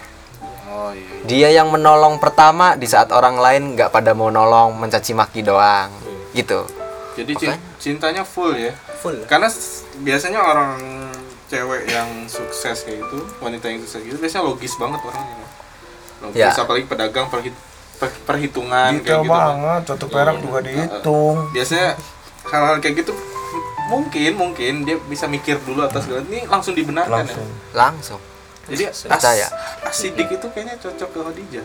[0.68, 1.22] Oh iya.
[1.22, 5.94] Dia yang menolong pertama di saat orang lain nggak pada mau nolong, mencaci maki doang,
[6.34, 6.66] gitu.
[7.18, 8.70] Jadi cin- cintanya full ya.
[8.96, 9.50] full Karena
[9.98, 10.78] biasanya orang
[11.46, 15.48] cewek yang sukses kayak itu, wanita yang sukses gitu biasanya logis banget orangnya.
[16.20, 16.54] Logis Ya.
[16.54, 17.50] apalagi pedagang apalagi
[17.94, 19.42] per- perhitungan Detail kayak gitu kan.
[19.50, 21.36] banget, satu perak juga dihitung.
[21.50, 21.88] biasanya
[22.46, 23.12] hal-hal kayak gitu
[23.88, 27.48] mungkin mungkin dia bisa mikir dulu atas segala ini langsung dibenarkan Langsung.
[27.48, 28.20] ya langsung
[28.68, 29.08] jadi as,
[29.82, 31.64] asidik itu kayaknya cocok ke Khadijah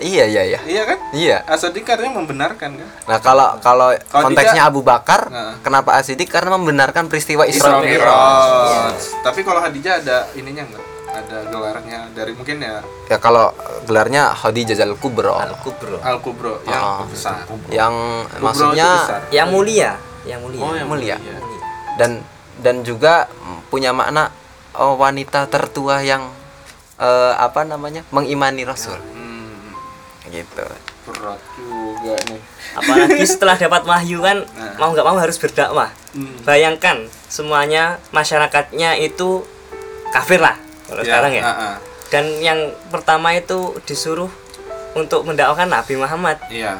[0.00, 4.62] iya iya iya iya kan iya asidik artinya membenarkan kan nah kalau kalau Kalau konteksnya
[4.62, 5.54] tidak- Abu Bakar Nah.
[5.60, 9.00] kenapa asidik karena membenarkan peristiwa Isra Mi'raj Mi'raj.
[9.20, 10.84] Tapi kalau Hadijah ada ininya enggak?
[11.08, 13.50] Ada gelarnya dari mungkin ya ya kalau
[13.84, 17.02] gelarnya Khadijah al Kubro al kubro Al Kubro yang Ah.
[17.04, 17.42] besar.
[17.68, 17.94] yang
[18.24, 19.20] Kubro maksudnya besar.
[19.30, 19.90] yang mulia
[20.22, 21.16] yang mulia Oh, yang mulia.
[21.16, 21.58] mulia.
[21.96, 22.10] dan
[22.58, 23.26] dan juga
[23.66, 24.30] punya makna
[24.74, 26.28] oh, wanita tertua yang
[26.98, 29.17] eh, apa namanya mengimani Rasul Hmm,
[30.30, 30.64] gitu
[31.04, 32.40] berat juga nih.
[32.74, 34.76] apalagi setelah dapat wahyu kan Nah.
[34.76, 36.36] mau nggak mau harus berdakwah Hmm.
[36.42, 39.44] bayangkan semuanya masyarakatnya itu
[40.08, 41.74] kafir lah kalau sekarang ya ah, ah.
[42.08, 44.28] dan yang pertama itu disuruh
[44.94, 46.76] untuk mendakwakan Nabi Muhammad Iya.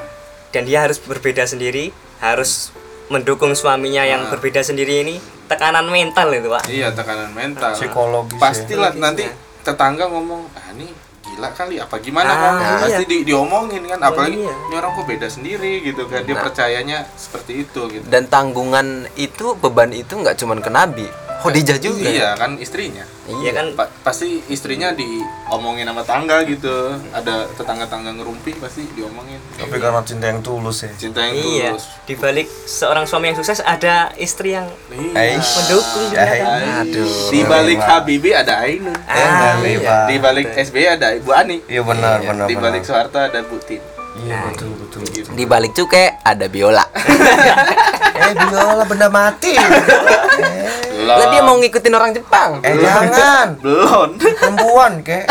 [0.50, 2.72] dan dia harus berbeda sendiri harus
[3.08, 4.30] mendukung suaminya yang Ah.
[4.30, 7.72] berbeda sendiri ini tekanan mental itu pak Iya, tekanan mental.
[7.72, 8.40] Psikologis ya.
[8.42, 9.00] Pastilah Psikologisnya.
[9.00, 9.24] nanti
[9.58, 10.92] tetangga ngomong, "Ah, ini
[11.38, 12.76] gila kali apa gimana Ah, kan?" iya.
[12.82, 14.50] Pasti di, diomongin kan, apalagi iya.
[14.50, 16.26] ini orang kok beda sendiri gitu kan.
[16.26, 16.42] Dia Nah.
[16.42, 18.04] percayanya seperti itu gitu.
[18.04, 21.06] dan tanggungan itu beban itu nggak cuman ke Nabi
[21.38, 23.06] Khadijah juga Iya, kan istrinya.
[23.24, 26.72] Iya kan Pa- pasti istrinya diomongin sama tangga gitu
[27.10, 30.90] ada tetangga-tangga ngerumpi pasti diomongin Tapi karena cinta yang tulus ya.
[30.92, 35.14] cinta yang iya tulus di balik seorang suami yang sukses ada istri yang Iya.
[35.14, 35.50] Aish.
[35.56, 36.24] mendukung Ya.
[36.82, 37.12] Aduh.
[37.28, 37.78] di balik.
[37.78, 40.06] Habibie ada Ainun Ah, Eh, iya.
[40.06, 42.82] di balik SBY ada Ibu Ani Iya benar, benar, di balik.
[42.82, 43.78] Soeharto ada Bu Tin
[44.18, 45.00] Iya betul betul.
[45.08, 45.28] gitu.
[45.30, 46.84] di balik cuke ada biola
[48.18, 49.54] Eh biola benda mati.
[49.54, 49.64] eh,
[51.00, 53.56] lah dia mau ngikutin orang Jepang eh jangan.
[53.58, 55.24] belum Perempuan kek.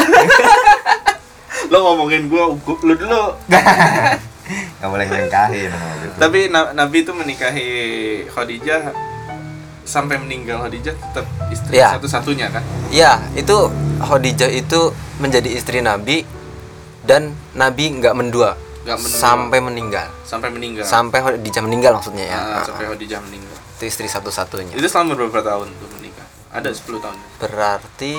[1.71, 3.23] lo ngomongin gua lu dulu
[4.79, 5.67] Gak boleh nyengkahin.
[6.15, 7.69] tapi Na- Nabi itu menikahi
[8.25, 8.95] Khadijah
[9.83, 11.99] sampai meninggal Khadijah tetap istri Iya.
[11.99, 13.67] satu-satunya kan ya itu
[13.99, 16.23] Khadijah itu menjadi istri Nabi
[17.03, 18.55] dan Nabi nggak mendua
[18.87, 19.19] Nggak mendua.
[19.19, 22.89] sampai meninggal sampai meninggal sampai Khadijah meninggal maksudnya ya Ah, Ah, sampai ah.
[22.95, 26.23] Khadijah meninggal itu istri satu-satunya Itu selama berapa tahun tuh menikah?
[26.49, 27.17] Ada 10 tahun.
[27.37, 28.15] berarti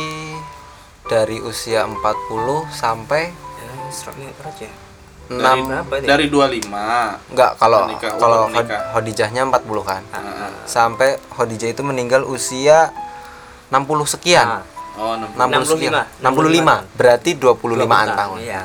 [1.03, 3.73] dari usia 40 sampai Ya,
[4.61, 4.73] ya.
[5.27, 5.35] 6
[5.66, 6.07] berapa ini?
[6.07, 6.69] Dari 25.
[7.27, 8.41] enggak kalau Menikah, kalau
[8.93, 12.93] Khadijahnya 40 kan Ah, sampai Khadijah itu meninggal usia
[13.73, 14.62] 60 sekian Ah,
[14.99, 15.39] Oh, 60.
[15.64, 16.85] 60 sekian 65.
[16.85, 18.62] 65 berarti 25an 20 tahun Iya.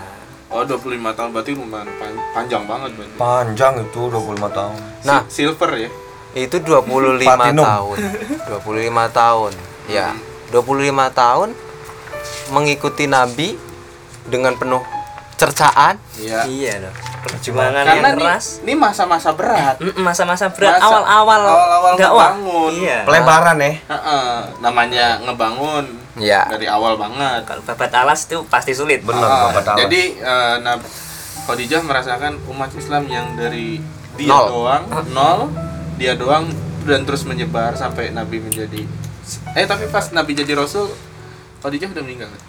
[0.53, 3.15] Oh, 25 tahun berarti lumayan pan- panjang banget berarti.
[3.17, 4.77] Panjang itu 25 tahun.
[5.01, 5.25] Nah.
[5.25, 5.89] Si- silver ya.
[6.35, 7.61] itu 25 Platinum.
[7.63, 7.97] tahun
[8.49, 8.65] 25
[9.11, 9.51] tahun
[9.85, 10.17] ya
[10.49, 10.73] 25
[11.11, 11.49] tahun
[12.49, 13.53] mengikuti Nabi
[14.23, 14.81] dengan penuh
[15.35, 16.41] cercaan Iya.
[16.43, 16.93] Iya loh.
[17.23, 18.59] Perjuangan Karena yang keras.
[18.61, 19.77] ini masa-masa berat.
[19.77, 22.29] Mm, Masa-masa berat Masa- awal-awal awal-awal dakwah.
[22.33, 22.71] ngebangun.
[22.75, 22.97] Iya.
[23.03, 23.71] Pelebaran ya.
[23.85, 25.85] Heeh, namanya ngebangun
[26.15, 27.41] ya dari awal banget.
[27.43, 29.01] Kalau babat alas itu pasti sulit.
[29.01, 29.77] Bener, Ah, Bapak tahu.
[29.79, 30.81] Jadi eh, Nab
[31.43, 33.81] Khadijah merasakan umat Islam yang dari
[34.13, 34.45] dia Nol.
[34.47, 35.39] doang nol,
[35.95, 36.47] dia doang
[36.83, 38.85] dan terus menyebar sampai Nabi menjadi
[39.51, 40.87] eh tapi pas Nabi jadi Rasul
[41.59, 42.27] Khadijah udah meninggal.
[42.27, 42.41] kan?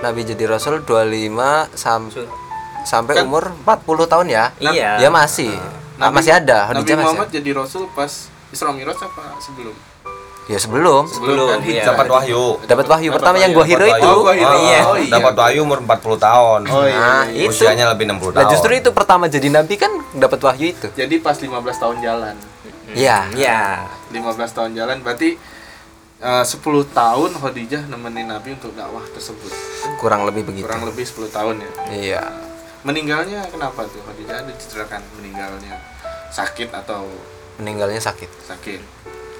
[0.00, 1.34] Nabi jadi Rasul 25
[1.74, 2.28] sam Sur-
[2.82, 3.74] sampai Kan- umur 40
[4.06, 5.00] tahun ya Iya.
[5.00, 5.50] ya masih
[5.98, 7.34] Ah, masih ada Nabi Khadijah masih Muhammad ada.
[7.34, 8.12] jadi Rasul pas
[8.48, 9.74] Isra Mi'raj apa sebelum?
[10.48, 11.84] Ya sebelum Sebelum kan iya.
[11.84, 11.86] hijrah.
[11.92, 12.42] Dapat wahyu.
[12.64, 14.56] dapat wahyu pertama yang gua hero itu Oh, gua hero.
[14.58, 14.80] Iya.
[14.82, 15.12] Oh, iya.
[15.12, 16.60] Dapat wahyu umur 40 tahun.
[16.66, 16.96] Oh iya.
[16.96, 17.44] Nah, iya.
[17.44, 17.52] itu.
[17.52, 18.50] Usianya lebih 60 Nah tahun.
[18.50, 20.88] justru itu pertama jadi nabi kan dapat wahyu itu.
[20.90, 22.34] Jadi pas 15 tahun jalan.
[22.96, 23.18] Iya.
[23.36, 23.60] Iya.
[24.10, 25.36] 15 tahun jalan berarti
[26.18, 26.56] eh, 10
[26.90, 29.52] tahun Khadijah nemenin Nabi untuk dakwah tersebut.
[30.00, 30.64] Kurang lebih begitu.
[30.64, 31.70] Kurang lebih 10 tahun ya.
[31.92, 32.22] Iya.
[32.82, 35.76] Meninggalnya kenapa tuh Khadijah ada diceritakan meninggalnya
[36.30, 37.04] sakit atau
[37.58, 38.80] Meninggalnya sakit sakit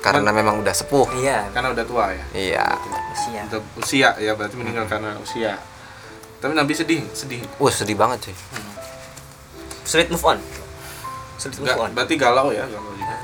[0.04, 1.06] karena memang udah sepuh.
[1.18, 1.50] Iya.
[1.52, 2.24] karena udah tua ya.
[2.34, 2.64] Iya.
[3.12, 3.40] Usia.
[3.50, 5.58] Udah usia ya berarti meninggal karena usia.
[6.38, 7.42] Tapi Nabi sedih, sedih.
[7.58, 8.36] Wah sedih banget cuy.
[9.82, 10.38] Sulit move on.
[11.40, 11.90] Sulit move on.
[11.94, 13.14] berarti galau ya, galau juga.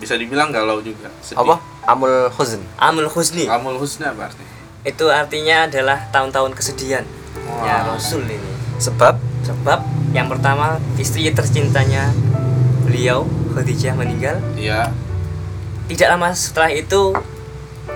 [0.00, 1.12] Bisa dibilang galau juga.
[1.20, 1.42] Sedih.
[1.42, 1.60] Apa?
[1.84, 2.62] Amul huzn.
[2.80, 3.44] Amul husni.
[3.50, 4.42] Amul husna berarti.
[4.82, 7.04] Itu artinya adalah tahun-tahun kesedihan.
[7.46, 7.66] Wah.
[7.66, 8.52] Ya Rasul ini.
[8.80, 9.82] Sebab Sebab
[10.14, 12.14] yang pertama istri tercintanya
[12.86, 14.38] beliau Khadijah meninggal.
[14.54, 14.94] Iya.
[15.84, 17.12] Tidak lama setelah itu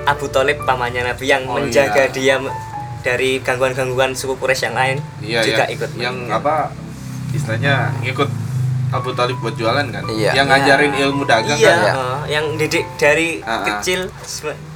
[0.04, 2.12] Abu Talib pamannya Nabi yang Oh, menjaga iya.
[2.12, 2.36] dia
[3.00, 5.66] dari gangguan-gangguan suku Quraisy yang lain Iya juga ya.
[5.70, 6.42] ikut yang meninggal.
[6.42, 6.54] apa
[7.30, 8.30] istilahnya ngikut
[8.88, 10.04] Abu Talib buat jualan kan?
[10.08, 10.30] Iya.
[10.32, 11.78] Yang ngajarin ilmu dagang Iya, kan?
[11.78, 11.92] Iya.
[11.92, 13.62] eh, yang didik dari Ah, ah.
[13.64, 14.00] kecil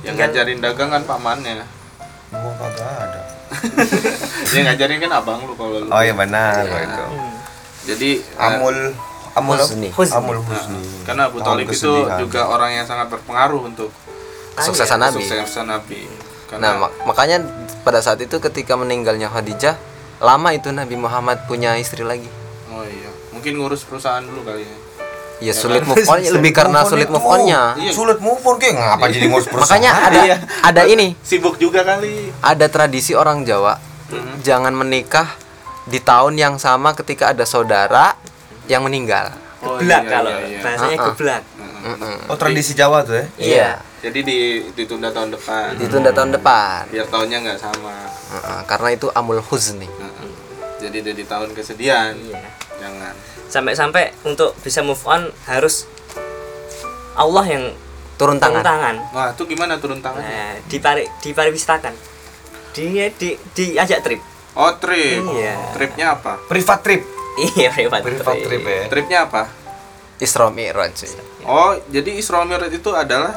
[0.03, 1.63] Yang ngajarin dagang kan pamannya.
[2.29, 3.21] Gua kagak ada.
[4.51, 5.91] Dia ngajarin kan abang lu kalau lu.
[5.91, 7.05] Oh iya benar kalau itu.
[7.87, 8.77] Jadi eh, Amul
[9.33, 9.57] Amul?
[9.57, 9.89] Husni.
[9.89, 10.17] Husni.
[10.17, 10.81] Amul Husni.
[11.03, 13.91] karena Abu Thalib itu juga orang yang sangat berpengaruh untuk
[14.53, 15.23] Kesuksesan Nabi.
[15.23, 16.01] kesuksesan Nabi.
[16.03, 16.19] Nah,
[16.49, 17.37] Karena mak- makanya
[17.81, 19.79] pada saat itu ketika meninggalnya Khadijah,
[20.19, 22.27] lama itu Nabi Muhammad punya istri lagi.
[22.69, 24.77] oh iya, mungkin ngurus perusahaan dulu kali ya.
[25.41, 27.73] Ya sulit move on lebih karena sulit move onnya.
[27.75, 27.91] Iya.
[27.91, 29.73] Sulit move on kayak ngapa jadi ngurus perusahaan?
[29.73, 30.37] Makanya ada Iya.
[30.61, 32.29] ada ini, Sibuk juga kali.
[32.37, 34.43] ada tradisi orang Jawa Mhm.
[34.43, 35.33] jangan menikah
[35.83, 38.13] di tahun yang sama ketika ada saudara
[38.71, 39.35] yang meninggal.
[39.61, 40.61] Oh, Geblak iya, kalau iya, iya.
[40.63, 41.09] bahasanya Ah, ah.
[41.13, 41.43] geblak.
[42.29, 43.25] Oh tradisi Jawa tuh ya?
[43.37, 44.39] Iya, Jadi di
[44.73, 45.77] ditunda tahun depan.
[45.77, 46.89] ditunda tahun depan.
[46.89, 47.97] Biar tahunnya nggak sama.
[48.31, 49.85] Heeh, karena itu amul huzni.
[49.85, 50.29] Heeh.
[50.81, 52.17] Jadi jadi tahun kesedihan.
[52.17, 52.41] Iya.
[52.81, 53.13] Jangan.
[53.51, 55.85] Sampai-sampai untuk bisa move on harus
[57.13, 57.65] Allah yang
[58.17, 58.63] Turun turun tangan.
[58.63, 58.97] tangan.
[59.13, 60.29] Wah, itu gimana turun tangannya?
[60.29, 61.93] Nah, dipari dipariwistakan.
[62.73, 64.21] Dia di diajak trip.
[64.53, 65.21] Oh, trip.
[65.27, 65.57] Iya.
[65.73, 66.37] Tripnya apa?
[66.45, 67.03] Privat trip.
[67.37, 68.83] Iya, privat Privat trip ya.
[68.89, 69.43] Tripnya apa?
[70.17, 70.93] Isra Mi'raj.
[70.95, 71.09] sih.
[71.43, 73.33] Oh, jadi Isra Mi'raj itu adalah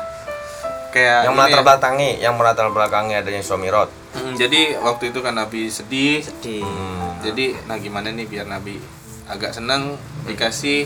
[0.89, 1.63] kayak Yang melatar ya.
[1.63, 3.89] belakangi, yang melatar belakangi adanya Sumirot.
[4.11, 6.21] Hmm, jadi waktu itu kan Nabi sedih.
[6.37, 6.61] Di
[7.23, 8.75] Jadi nah gimana nih biar Nabi
[9.25, 10.83] agak senang dikasih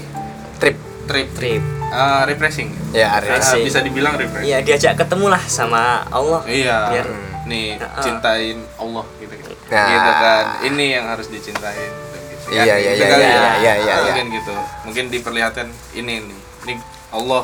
[0.57, 0.77] Trip.
[1.07, 1.63] trip trip.
[1.87, 2.69] Ah, refreshing.
[2.91, 3.63] Ya, Ah, Refreshing.
[3.63, 4.45] bisa dibilang refreshing.
[4.45, 6.43] Iya, diajak ketemu lah sama Allah.
[6.45, 6.77] Iya.
[6.89, 7.07] Biar
[7.45, 8.03] nih Nah, ah.
[8.03, 9.49] cintain Allah gitu kan.
[9.67, 9.87] Nah.
[9.89, 10.45] Gitu kan.
[10.67, 11.91] Ini yang harus dicintain
[12.47, 12.57] gitu.
[12.57, 13.37] Iya, iya, iya, kali iya, ya.
[13.37, 13.95] iya, iya, iya.
[14.07, 14.55] Mungkin gitu.
[14.87, 16.39] Mungkin diperlihatkan ini nih.
[16.67, 16.73] Ini
[17.11, 17.43] Allah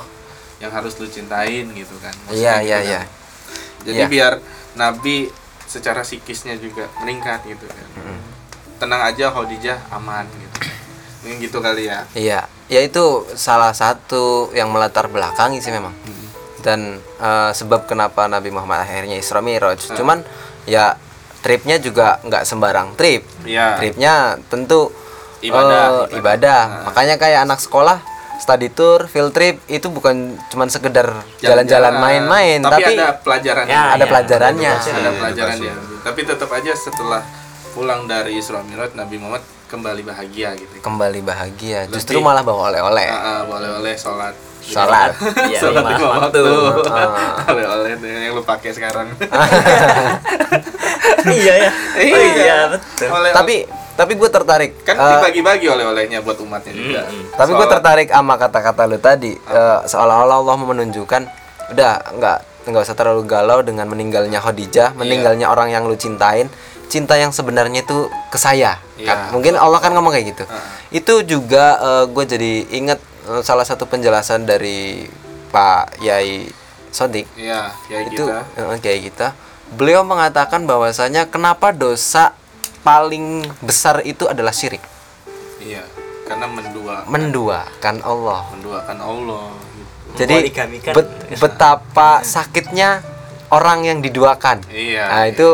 [0.59, 2.15] yang harus lu cintain gitu kan.
[2.27, 2.87] Maksudnya Iya, iya, kan.
[2.87, 3.01] iya.
[3.83, 4.07] Jadi Iya.
[4.07, 4.33] biar
[4.73, 5.27] Nabi
[5.67, 7.87] secara psikisnya juga meningkat gitu kan.
[8.79, 10.57] Tenang aja Khadijah aman gitu.
[11.23, 12.03] Mungkin gitu kali ya.
[12.15, 15.95] Iya, ya itu salah satu yang melatar belakangi sih memang.
[16.63, 19.83] Dan eh, sebab kenapa Nabi Muhammad akhirnya Isra Mi'raj.
[19.95, 20.23] Cuman
[20.63, 20.95] ya
[21.43, 23.27] tripnya juga nggak sembarang trip.
[23.43, 23.77] Iya.
[23.77, 24.13] Tripnya
[24.47, 24.89] tentu
[25.39, 25.59] Ibadah,
[26.07, 26.17] eh, ibadah.
[26.17, 26.61] ibadah.
[26.63, 26.83] Nah.
[26.87, 27.99] Makanya kayak anak sekolah
[28.35, 33.63] study tour, field trip itu bukan cuman sekedar jalan-jalan main-main, tapi, tapi, ada pelajaran.
[33.65, 34.71] Ya, ada ya, pelajarannya.
[34.73, 35.67] ada Iya, pelajaran edukasi.
[35.69, 36.01] dia.
[36.01, 37.21] Tapi tetap aja setelah
[37.71, 40.75] pulang dari Isra Mi'raj Nabi Muhammad kembali bahagia gitu.
[40.79, 41.87] Kembali bahagia.
[41.87, 43.07] Lebih- Justru malah bawa oleh-oleh.
[43.07, 44.35] Ah, ah, boleh-oleh sholat.
[44.63, 45.11] Sholat.
[45.51, 46.39] Iya, sholat lima waktu.
[46.39, 46.81] waktu.
[46.87, 47.35] Ah.
[47.51, 49.11] Oleh-oleh yang lu pakai sekarang.
[51.29, 51.71] iya ya.
[51.99, 53.07] Oh iya, betul.
[53.11, 53.55] Oleh- Tapi
[53.93, 54.71] tapi gue tertarik.
[54.81, 57.01] kan eh, dibagi-bagi oleh-olehnya buat umatnya juga.
[57.37, 61.21] Tapi gue tertarik sama kata-kata lu tadi eh, seolah-olah Allah mau menunjukkan
[61.69, 66.47] udah nggak nggak usah terlalu galau dengan meninggalnya Khadijah, meninggalnya orang yang lu cintain.
[66.83, 68.77] Cinta yang sebenarnya itu ke saya.
[69.01, 69.07] Iya.
[69.09, 69.17] Kan?
[69.33, 70.43] Mungkin Allah kan ngomong kayak gitu.
[70.93, 75.07] Itu juga gue jadi inget eh, salah satu penjelasan dari
[75.49, 76.49] Pak Yai
[76.89, 78.39] Sodik Iya, ya itu kita.
[78.53, 79.27] eh, kayak kita.
[79.73, 82.37] Beliau mengatakan bahwasanya kenapa dosa
[82.81, 84.83] paling besar itu adalah syirik,
[85.57, 85.81] Iya,
[86.23, 88.41] karena mendua menduakan Allah.
[88.51, 89.91] menduakan Allah gitu.
[90.13, 90.35] Jadi
[90.91, 93.01] bet- betapa sakitnya
[93.49, 94.61] orang yang diduakan.
[94.67, 95.03] Iya.
[95.07, 95.47] Nah, itu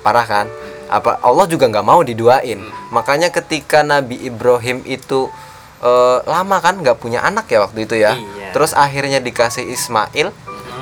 [0.00, 0.46] parah kan?
[0.86, 2.62] Apa Allah juga nggak mau diduain.
[2.88, 5.28] Makanya ketika Nabi Ibrahim itu
[5.80, 8.16] eh, lama kan nggak punya anak ya waktu itu ya.
[8.16, 8.52] Iya.
[8.52, 10.32] Terus akhirnya dikasih Ismail.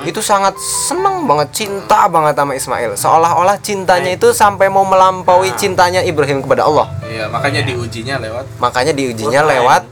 [0.07, 2.94] Itu sangat seneng banget cinta banget sama Ismail.
[2.94, 6.86] Seolah-olah cintanya itu sampai mau melampaui cintanya Ibrahim kepada Allah.
[7.03, 9.55] Iya, makanya diujinya lewat Makanya diujinya Korban.
[9.59, 9.82] lewat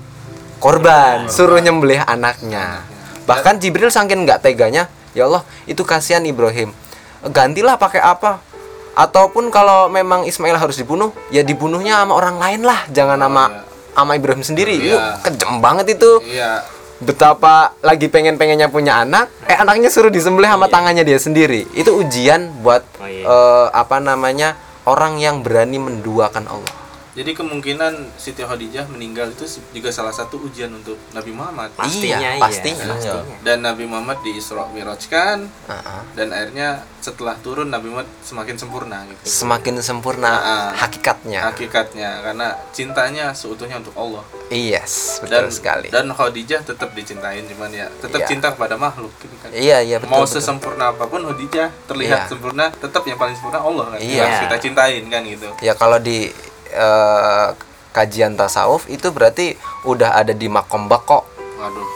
[0.57, 2.87] korban, suruh nyembelih anaknya.
[3.27, 6.71] Bahkan Jibril saking nggak teganya, ya Allah, itu kasihan Ibrahim.
[7.27, 8.39] Gantilah pakai apa?
[8.97, 13.66] Ataupun kalau memang Ismail harus dibunuh, ya dibunuhnya sama orang lain lah, jangan sama iya.
[13.97, 14.77] Sama Ibrahim sendiri.
[14.77, 15.25] Itu Iya.
[15.25, 16.21] kejem banget itu.
[16.29, 16.61] iya
[16.97, 21.69] Betapa lagi pengen-pengennya punya anak, eh anaknya suruh disembelih sama tangannya dia sendiri.
[21.73, 23.25] Itu ujian buat Oh, iya.
[23.25, 24.57] eh, apa namanya?
[24.87, 26.75] orang yang berani menduakan Allah.
[27.17, 29.43] Jadi kemungkinan Siti Khadijah meninggal itu
[29.73, 31.73] juga salah satu ujian untuk Nabi Muhammad.
[31.73, 32.43] Pastinya iya, iya.
[32.43, 32.93] pastinya.
[32.93, 33.37] Pastinya.
[33.41, 36.03] Dan Nabi Muhammad di Isra Mirajkan Ah, ah.
[36.13, 39.21] dan akhirnya setelah turun Nabi Muhammad semakin sempurna gitu.
[39.25, 40.69] semakin sempurna Ah, ah.
[40.77, 41.41] hakikatnya.
[41.43, 44.21] Hakikatnya karena cintanya seutuhnya untuk Allah.
[44.47, 45.89] Yes, Dan betul sekali.
[45.89, 48.29] dan Khadijah tetap dicintain cuman ya tetap Iya.
[48.29, 49.49] cinta kepada makhluk gitu kan.
[49.51, 50.13] iya, iya betul.
[50.13, 50.37] Mau betul.
[50.37, 52.29] sesempurna apa pun Khadijah terlihat Iya.
[52.29, 53.99] sempurna, tetap yang paling sempurna Allah kan.
[53.99, 54.13] Iya.
[54.13, 55.49] Yang harus kita cintain kan gitu.
[55.59, 56.29] Ya kalau di
[56.77, 57.49] eh,
[57.91, 61.25] kajian tasawuf itu berarti udah ada di makom bako.
[61.57, 61.87] Waduh,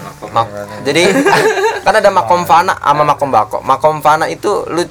[0.00, 0.28] makom.
[0.32, 0.52] Mak-
[0.82, 1.12] jadi
[1.84, 3.60] kan ada makom fana sama makom bako.
[3.60, 4.88] Makom fana itu lu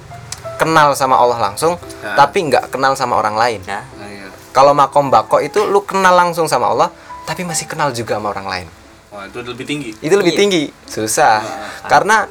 [0.56, 2.14] kenal sama Allah langsung, Nah.
[2.16, 3.60] tapi nggak kenal sama orang lain.
[3.66, 4.30] Nah, Nah, iya.
[4.52, 8.46] Kalau makom bako itu lu kenal langsung sama Allah, tapi masih kenal juga sama orang
[8.46, 8.68] lain.
[9.10, 9.90] Wah, itu lebih tinggi.
[9.98, 10.40] itu lebih Iya.
[10.40, 11.42] tinggi susah
[11.84, 12.30] karena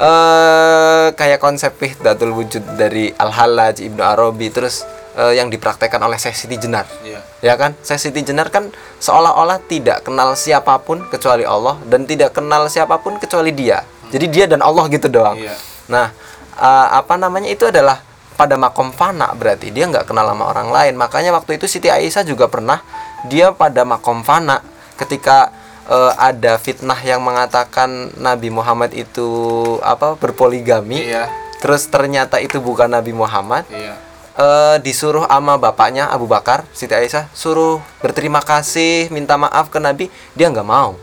[0.00, 4.80] eh kayak konsep Wahdatul Wujud dari Al-Hallaj Ibnu Arabi terus
[5.16, 6.86] eh, yang dipraktekkan oleh Syekh Siti Jenar.
[7.02, 7.20] Iya.
[7.40, 7.74] Ya kan?
[7.82, 8.70] Syekh Siti Jenar kan
[9.02, 13.82] seolah-olah tidak kenal siapa pun kecuali Allah dan tidak kenal siapa pun kecuali Dia.
[14.10, 15.38] Jadi dia dan Allah gitu doang.
[15.38, 15.54] Iya.
[15.86, 16.10] Nah,
[16.58, 18.02] eh, apa namanya itu adalah
[18.34, 20.94] pada makom fana berarti dia nggak kenal sama orang lain.
[20.96, 22.80] Makanya waktu itu Siti Aisyah juga pernah
[23.28, 24.64] dia pada makom fana
[24.96, 25.52] ketika
[25.86, 29.28] eh, ada fitnah yang mengatakan Nabi Muhammad itu
[29.84, 31.06] apa berpoligami.
[31.06, 31.30] Iya.
[31.60, 33.68] Terus ternyata itu bukan Nabi Muhammad.
[33.68, 34.09] Iya.
[34.40, 40.08] Eh, disuruh sama bapaknya Abu Bakar, Siti Aisyah suruh berterima kasih, minta maaf ke Nabi,
[40.32, 40.96] dia nggak mau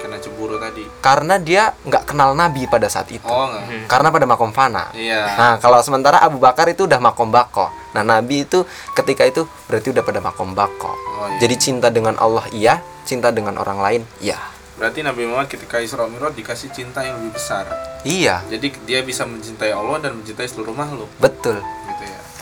[0.00, 0.80] Kena cemburu tadi.
[1.04, 3.28] karena dia nggak kenal Nabi pada saat itu.
[3.28, 3.84] Oh, enggak.
[3.84, 4.88] Karena pada makom fana.
[4.96, 5.36] Iya.
[5.36, 7.68] Nah, kalau sementara Abu Bakar itu udah makom bako.
[7.92, 8.64] Nah, Nabi itu
[8.96, 10.88] ketika itu berarti udah pada makom bako.
[10.88, 11.36] Oh, iya.
[11.44, 14.40] Jadi cinta dengan Allah iya, cinta dengan orang lain iya.
[14.80, 17.68] Berarti Nabi Muhammad ketika Isra Mi'raj dikasih cinta yang lebih besar.
[18.00, 21.60] Iya, Jadi dia bisa mencintai Allah dan mencintai seluruh makhluk, betul.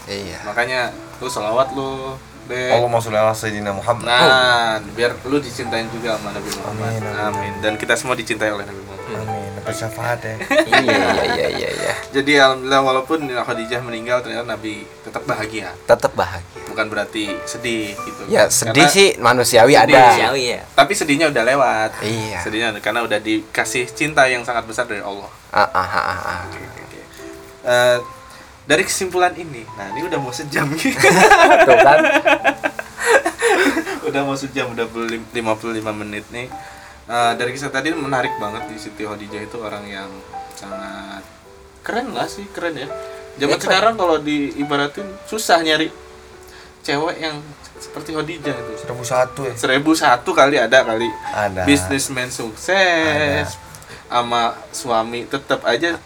[0.09, 0.39] Iya.
[0.49, 0.81] Makanya
[1.21, 2.17] lu salawat lu,
[2.49, 2.73] Dek.
[2.73, 4.09] Allah mau ala Sayyidina Muhammad.
[4.09, 6.97] Nah, biar lu dicintain juga sama Nabi Muhammad.
[6.97, 7.21] Amin, Amin.
[7.21, 7.53] amin.
[7.61, 9.21] Dan kita semua dicintai oleh Nabi Muhammad.
[9.21, 9.49] Amin.
[9.61, 10.37] Dapat syafaat ya.
[10.73, 11.95] iya, iya, iya, iya, iya.
[12.17, 15.77] Jadi alhamdulillah walaupun Khadijah meninggal ternyata Nabi tetap bahagia.
[15.85, 16.65] Tetap bahagia.
[16.73, 18.23] Bukan berarti sedih gitu.
[18.33, 19.93] Ya, sedih Karena- sih manusiawi Sedih.
[19.93, 20.17] ada.
[20.17, 21.91] Siawi ya Tapi sedihnya udah lewat.
[22.01, 22.39] Iya.
[22.41, 25.29] Sedihnya karena udah dikasih cinta yang sangat besar dari Allah.
[25.53, 26.21] Ah, ah, ah, ah,
[27.69, 28.01] ah.
[28.69, 31.01] Dari kesimpulan ini, nah ini udah mau sejam gitu.
[31.01, 31.99] Tuh kan.
[34.05, 35.45] udah mau sejam udah belum 55
[35.97, 36.49] menit nih
[37.07, 40.13] Eh, dari kisah tadi menarik banget di Siti Khadijah itu orang yang
[40.53, 41.25] sangat
[41.81, 43.65] keren lah sih keren ya zaman Ya, keren.
[43.65, 45.89] sekarang kalau diibaratin susah nyari
[46.83, 47.41] cewek yang
[47.75, 49.57] seperti Khadijah itu Seribu satu ya.
[49.57, 51.65] seribu satu kali ada kali Ada.
[51.65, 53.57] bisnismen sukses
[54.07, 55.97] sama suami tetap aja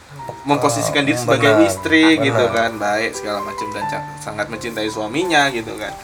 [0.42, 2.24] memposisikan diri sebagai benar, istri benar.
[2.26, 3.84] gitu kan baik segala macam dan
[4.18, 5.94] sangat mencintai suaminya gitu kan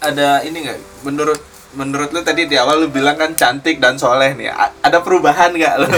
[0.00, 1.40] ada ini nggak menurut
[1.74, 5.50] menurut lu tadi di awal lu bilang kan cantik dan soleh nih A- ada perubahan
[5.50, 5.90] nggak lu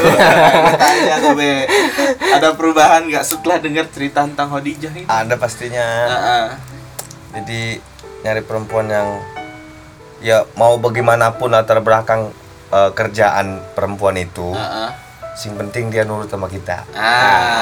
[0.81, 1.69] tanya gue
[2.33, 5.85] ada perubahan nggak setelah dengar cerita tentang Khadijah ini Ada pastinya.
[6.07, 6.47] Ah, ah.
[7.37, 7.77] Jadi
[8.25, 9.21] nyari perempuan yang
[10.19, 12.33] ya mau bagaimanapun latar belakang
[12.73, 14.91] eh, kerjaan perempuan itu, Ah, ah.
[15.37, 16.81] Sing penting dia nurut sama kita.
[16.97, 17.61] ah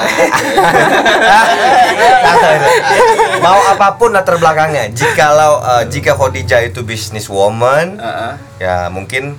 [3.43, 4.89] mau apa pun latar belakangnya.
[4.95, 8.33] Jikalau eh, jika Khadijah itu business woman, Ah, ah.
[8.57, 9.35] ya mungkin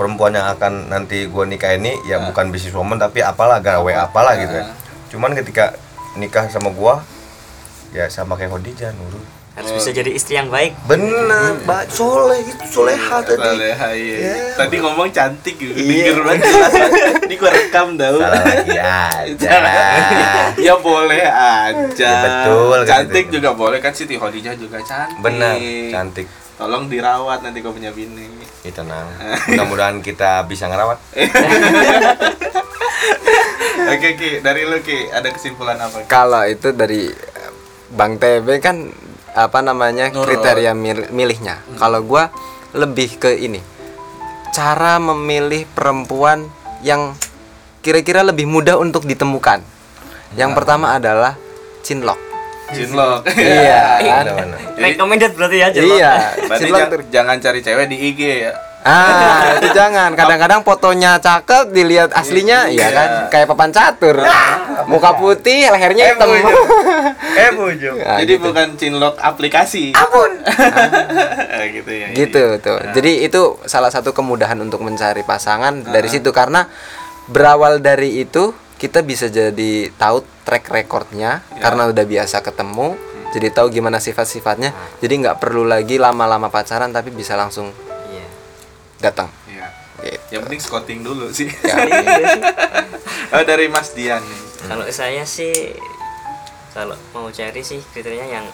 [0.00, 4.34] perempuan yang akan nanti gua nikah ini ya bukan business woman tapi apalah gawe apalah
[4.40, 4.64] gitu ya.
[5.12, 5.76] Cuman ketika
[6.16, 7.04] nikah sama gua
[7.92, 9.37] ya sama kayak Khadijah nurut.
[9.58, 13.42] Harus bisa jadi istri yang baik Bener, Mbak soleh gitu, soleha tadi.
[13.42, 14.16] Soleha, iya.
[14.22, 14.34] Ya.
[14.54, 15.74] Tadi ngomong cantik gitu.
[15.74, 16.14] Iya.
[16.14, 16.46] Denger banget.
[17.26, 18.18] Ini gua rekam tau.
[18.22, 19.56] Aja.
[20.56, 21.92] ya boleh aja.
[21.98, 23.34] Ya, betul, kan Cantik gitu.
[23.42, 25.18] juga boleh kan Siti Khadijah juga cantik.
[25.20, 25.58] Benar,
[25.92, 26.26] cantik.
[26.56, 28.26] Tolong dirawat nanti kau punya bini.
[28.64, 29.06] Ya, tenang.
[29.50, 30.98] Mudah-mudahan kita bisa ngerawat.
[33.88, 36.04] Oke Ki, dari lu Ki, ada kesimpulan apa?
[36.06, 37.08] Kalau itu dari
[37.88, 38.90] Bang TB kan
[39.30, 40.24] apa namanya Nurut.
[40.26, 41.60] kriteria mil- milihnya.
[41.74, 42.30] Kalau gua
[42.70, 43.60] lebih ke ini.
[44.48, 46.48] Cara memilih perempuan
[46.80, 47.14] yang
[47.78, 49.62] kira-kira lebih mudah untuk ditemukan.
[50.34, 51.36] Yang pertama adalah
[51.80, 52.18] cinlok.
[52.68, 53.24] Cinlok.
[53.38, 54.24] Iya, kan?
[54.76, 55.96] Recommended berarti ya Jelok?
[55.96, 56.12] Iya,
[56.44, 57.00] Berarti cinlok ja- tuh.
[57.08, 58.52] jangan cari cewek di IG ya.
[58.88, 60.16] Ah, itu jangan.
[60.16, 62.88] Kadang-kadang fotonya cakep, dilihat aslinya, Iya.
[62.88, 64.16] ya kan, kayak papan catur.
[64.88, 66.28] Muka putih, lehernya hitam.
[66.32, 68.00] Eh, bujung.
[68.08, 68.48] Nah, Jadi gitu.
[68.48, 69.92] bukan cinlok aplikasi.
[69.92, 70.32] Ampun.
[71.78, 72.06] gitu ya.
[72.14, 76.66] gitu tuh jadi itu salah satu kemudahan untuk mencari pasangan dari situ karena
[77.28, 82.94] berawal dari itu kita bisa jadi tahu track recordnya karena udah biasa ketemu
[83.34, 84.72] jadi tahu gimana sifat-sifatnya
[85.02, 87.87] jadi nggak perlu lagi lama-lama pacaran tapi bisa langsung iya
[88.98, 89.68] datang Iya.
[89.98, 90.20] Gitu.
[90.30, 91.48] Yang penting scouting dulu sih.
[91.58, 91.74] Ya.
[93.32, 94.40] oh, dari Mas Dian nih.
[94.64, 95.74] kalau saya sih
[96.70, 98.46] kalau mau cari sih kriterianya yang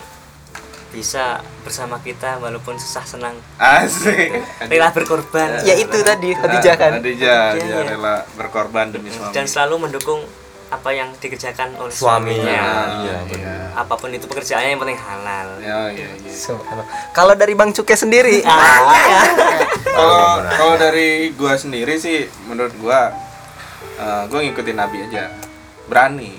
[0.89, 4.31] bisa bersama kita walaupun susah senang Asik.
[4.65, 7.91] rela berkorban ya itu tadi Khadijah kan Khadijah, Iya, dia iya.
[7.91, 9.35] rela berkorban demi suami.
[9.35, 10.23] dan selalu mendukung
[10.67, 12.47] apa yang dikerjakan oleh Suaminya.
[12.47, 12.63] suaminya
[13.01, 13.55] Iya, iya.
[13.75, 16.31] apa pun itu pekerjaannya yang penting halal Ya, iya, iya.
[16.31, 16.87] Subhanallah.
[17.11, 19.19] kalau dari Bang Cuke sendiri Ah, iya.
[19.85, 23.13] Kalau kalau dari gua sendiri sih menurut gua
[24.01, 25.31] eh, gua ngikutin Nabi aja.
[25.87, 26.33] Berani.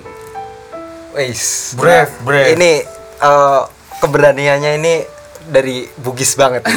[1.15, 1.73] Wis.
[1.77, 2.57] Brave, brave.
[2.57, 2.81] ini
[3.21, 3.61] eh,
[4.01, 4.93] keberaniannya ini
[5.49, 6.65] dari Bugis banget.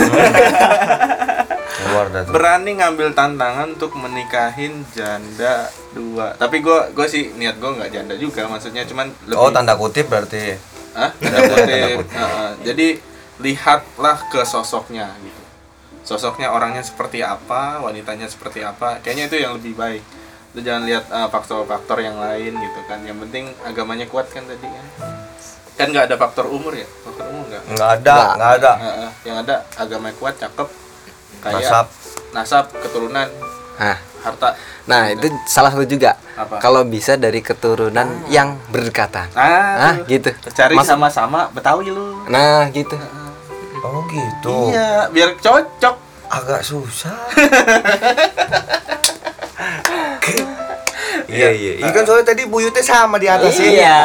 [2.29, 5.67] Berani ngambil tantangan untuk menikahin janda
[5.97, 9.75] dua tapi gue gue sih niat gue nggak janda juga maksudnya cuman lebih Oh, tanda
[9.75, 10.55] kutip berarti.
[10.95, 11.11] Hah?
[11.17, 11.99] Tanda kutip.
[12.07, 12.51] Heeh.
[12.63, 12.89] jadi
[13.43, 15.48] lihatlah ke sosoknya gitu
[16.09, 20.01] sosoknya orangnya seperti apa wanitanya seperti apa kayaknya itu yang lebih baik
[20.51, 24.65] lu jangan lihat eh, faktor-faktor yang lain gitu kan yang penting agamanya kuat kan tadi
[24.65, 24.87] kan
[25.77, 28.53] kan nggak ada faktor umur ya faktor umur nggak Nggak ada, Nggak.
[28.57, 28.73] ada.
[28.79, 29.11] Heeh.
[29.23, 30.69] yang ada agamanya kuat cakep
[31.39, 31.87] kayak Nasab.
[32.33, 33.29] nasab keturunan
[33.79, 36.19] Nah, harta nah itu salah satu juga.
[36.59, 39.31] Kalau bisa dari keturunan yang berdekatan.
[39.35, 40.35] ah, Ah, gitu.
[40.49, 42.99] cari Mas- sama-sama betawi lu Nah, gitu.
[43.85, 44.73] Oh, gitu.
[44.75, 47.17] iya biar cocok Agak susah.
[51.29, 51.73] Iya iya.
[51.85, 53.69] Iya kan soalnya tadi buyutnya sama di atas ya.
[53.69, 53.99] Iya.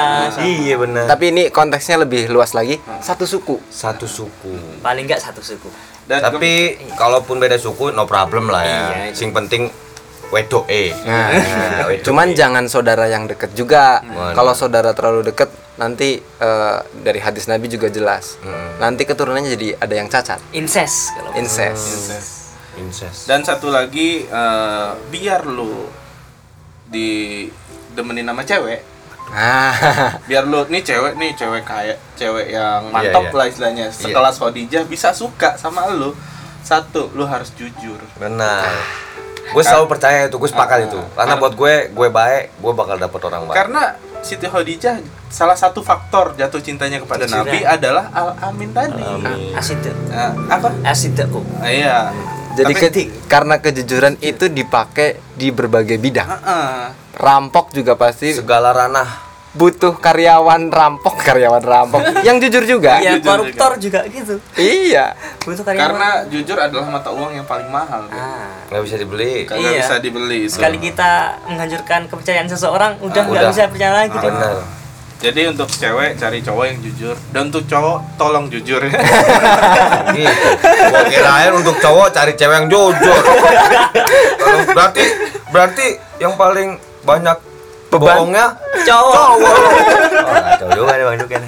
[0.43, 1.07] Iya benar.
[1.07, 2.83] Tapi ini konteksnya lebih luas lagi.
[2.99, 3.63] Satu suku.
[3.71, 4.51] satu suku.
[4.83, 5.71] paling nggak satu suku
[6.03, 8.83] dan Tapi kalaupun beda suku no problem lah ya.
[9.07, 9.15] Iya.
[9.15, 9.71] Sing penting
[10.33, 10.89] wedok eh.
[11.05, 12.35] Nah, wedok cuman eh.
[12.35, 14.01] jangan saudara yang deket juga.
[14.01, 14.33] Benar.
[14.33, 18.41] Kalau saudara terlalu deket, nanti eh, dari hadis Nabi juga jelas.
[18.41, 18.81] Mm.
[18.81, 21.85] Nanti keturunannya jadi ada yang cacat, incest kalau incest.
[22.81, 23.29] incest.
[23.29, 25.85] Dan satu lagi eh, biar lu
[26.89, 27.45] di
[27.93, 28.93] demenin sama cewek,
[29.31, 29.73] Ah,
[30.29, 33.37] biar lu nih cewek nih cewek kayak cewek yang mantap iya.
[33.37, 33.87] lah istilahnya.
[33.89, 36.11] Sekelas Khadijah bisa suka sama lu.
[36.63, 37.99] Satu, lu harus jujur.
[38.15, 38.63] Benar.
[39.45, 40.99] Gue selalu percaya itu, gue sepakat Ah, itu.
[41.13, 43.57] Karena buat gue, gue baik, gue bakal dapet orang baik.
[43.57, 43.83] Karena
[44.23, 47.43] Siti Khadijah salah satu faktor jatuh cintanya kepada Kejujuran.
[47.43, 49.03] Nabi adalah al amin tadi.
[49.51, 50.71] asid Nah, apa?
[50.85, 52.07] asid kok Ah, iya.
[52.53, 56.29] jadi Tapi- ke- karena kejujuran itu dipakai di berbagai bidang.
[56.29, 56.71] Heeh.
[57.13, 62.97] Rampok juga pasti segala ranah butuh karyawan rampok, karyawan rampok yang jujur juga.
[62.97, 65.13] ya jujur koruptor juga gitu Iya.
[65.39, 68.09] butuh karyawan Karena jujur adalah mata uang yang paling mahal.
[68.09, 69.45] Ah nggak bisa dibeli.
[69.45, 69.79] Kagak Iya.
[69.79, 70.57] bisa dibeli itu.
[70.57, 71.11] sekali kita
[71.45, 73.51] menghancurkan kepercayaan seseorang udah nggak Udah.
[73.53, 74.17] bisa percaya lagi.
[74.17, 74.55] Benar.
[75.21, 78.91] Jadi untuk cewek cari cowok yang jujur dan untuk cowok tolong jujur ya.
[80.11, 80.49] Gitu.
[81.07, 83.21] Kirain untuk cowok cari cewek yang jujur.
[84.75, 85.03] Berarti
[85.47, 85.87] berarti
[86.17, 87.52] yang paling banyak.
[87.97, 88.45] Bohongnya
[88.85, 89.27] cowok cowok.
[90.23, 91.43] Oh, ngaco juga nih Bang Duken.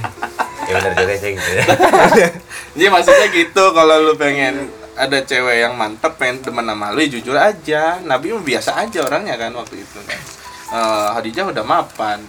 [0.65, 1.49] Ya benar juga sih gitu.
[2.75, 7.09] Jadi maksudnya gitu kalau lu pengen ada cewek yang mantep pengen temen sama lu ya
[7.13, 8.01] jujur aja.
[8.01, 10.19] Nabi mah biasa aja orangnya kan waktu itu kan.
[10.73, 12.19] Eh, Khadijah udah mapan.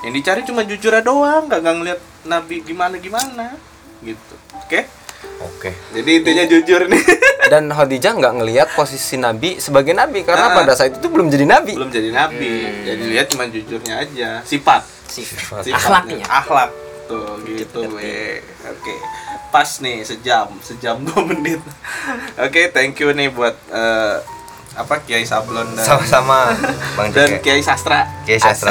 [0.00, 3.52] Yang dicari cuma jujurnya doang, gak, gak ngeliat Nabi gimana gimana
[4.00, 4.34] gitu.
[4.56, 4.88] Oke?
[5.42, 5.72] Oke.
[5.90, 7.02] Jadi intinya jujur nih.
[7.52, 10.54] Dan Khadijah nggak ngelihat posisi Nabi sebagai nabi karena Ah.
[10.54, 11.74] pada saat itu belum jadi nabi.
[11.74, 12.52] Belum jadi nabi.
[12.84, 14.86] Jadi lihat cuma jujurnya aja, sifat.
[15.04, 15.74] sifat Sifatnya.
[15.74, 16.70] akhlaknya akhlak
[17.04, 18.94] tuh gitu we oke
[19.50, 21.58] pas nih sejam sejam dua menit
[22.38, 24.22] oke thank you nih buat eh,
[24.72, 26.54] apa Kiai Sablon dan Sama-sama
[26.94, 27.38] Bang dan.
[27.38, 28.70] Kiai Sastra Kiai Sastra.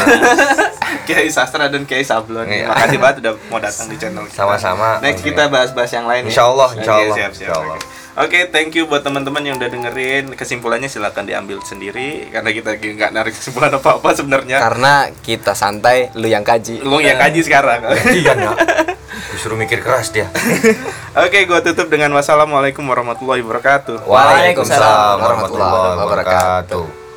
[1.08, 2.66] Kiai Sastra dan Kiai Sablon Iya.
[2.68, 4.40] makasih banget udah mau datang di channel kita.
[4.40, 6.30] Sama-sama, next kita bahas-bahas yang lain ya.
[6.30, 7.46] Insya Allah, insya Oke, Allah, siap, siap.
[7.46, 7.78] insya Allah.
[8.20, 8.30] Oke.
[8.40, 10.32] Oke, thank you buat teman-teman yang udah dengerin.
[10.32, 14.64] Kesimpulannya silakan diambil sendiri karena kita nggak narik kesimpulan apa-apa sebenarnya.
[14.64, 16.80] Karena kita santai, lu yang kaji.
[16.80, 17.84] Lu yang kaji sekarang.
[18.16, 18.52] Iya ya.
[19.36, 20.32] Disuruh mikir keras dia.
[21.26, 24.08] Oke, gua tutup dengan wassalamualaikum warahmatullahi wabarakatuh.
[24.08, 27.09] Waalaikumsalam warahmatullahi wabarakatuh.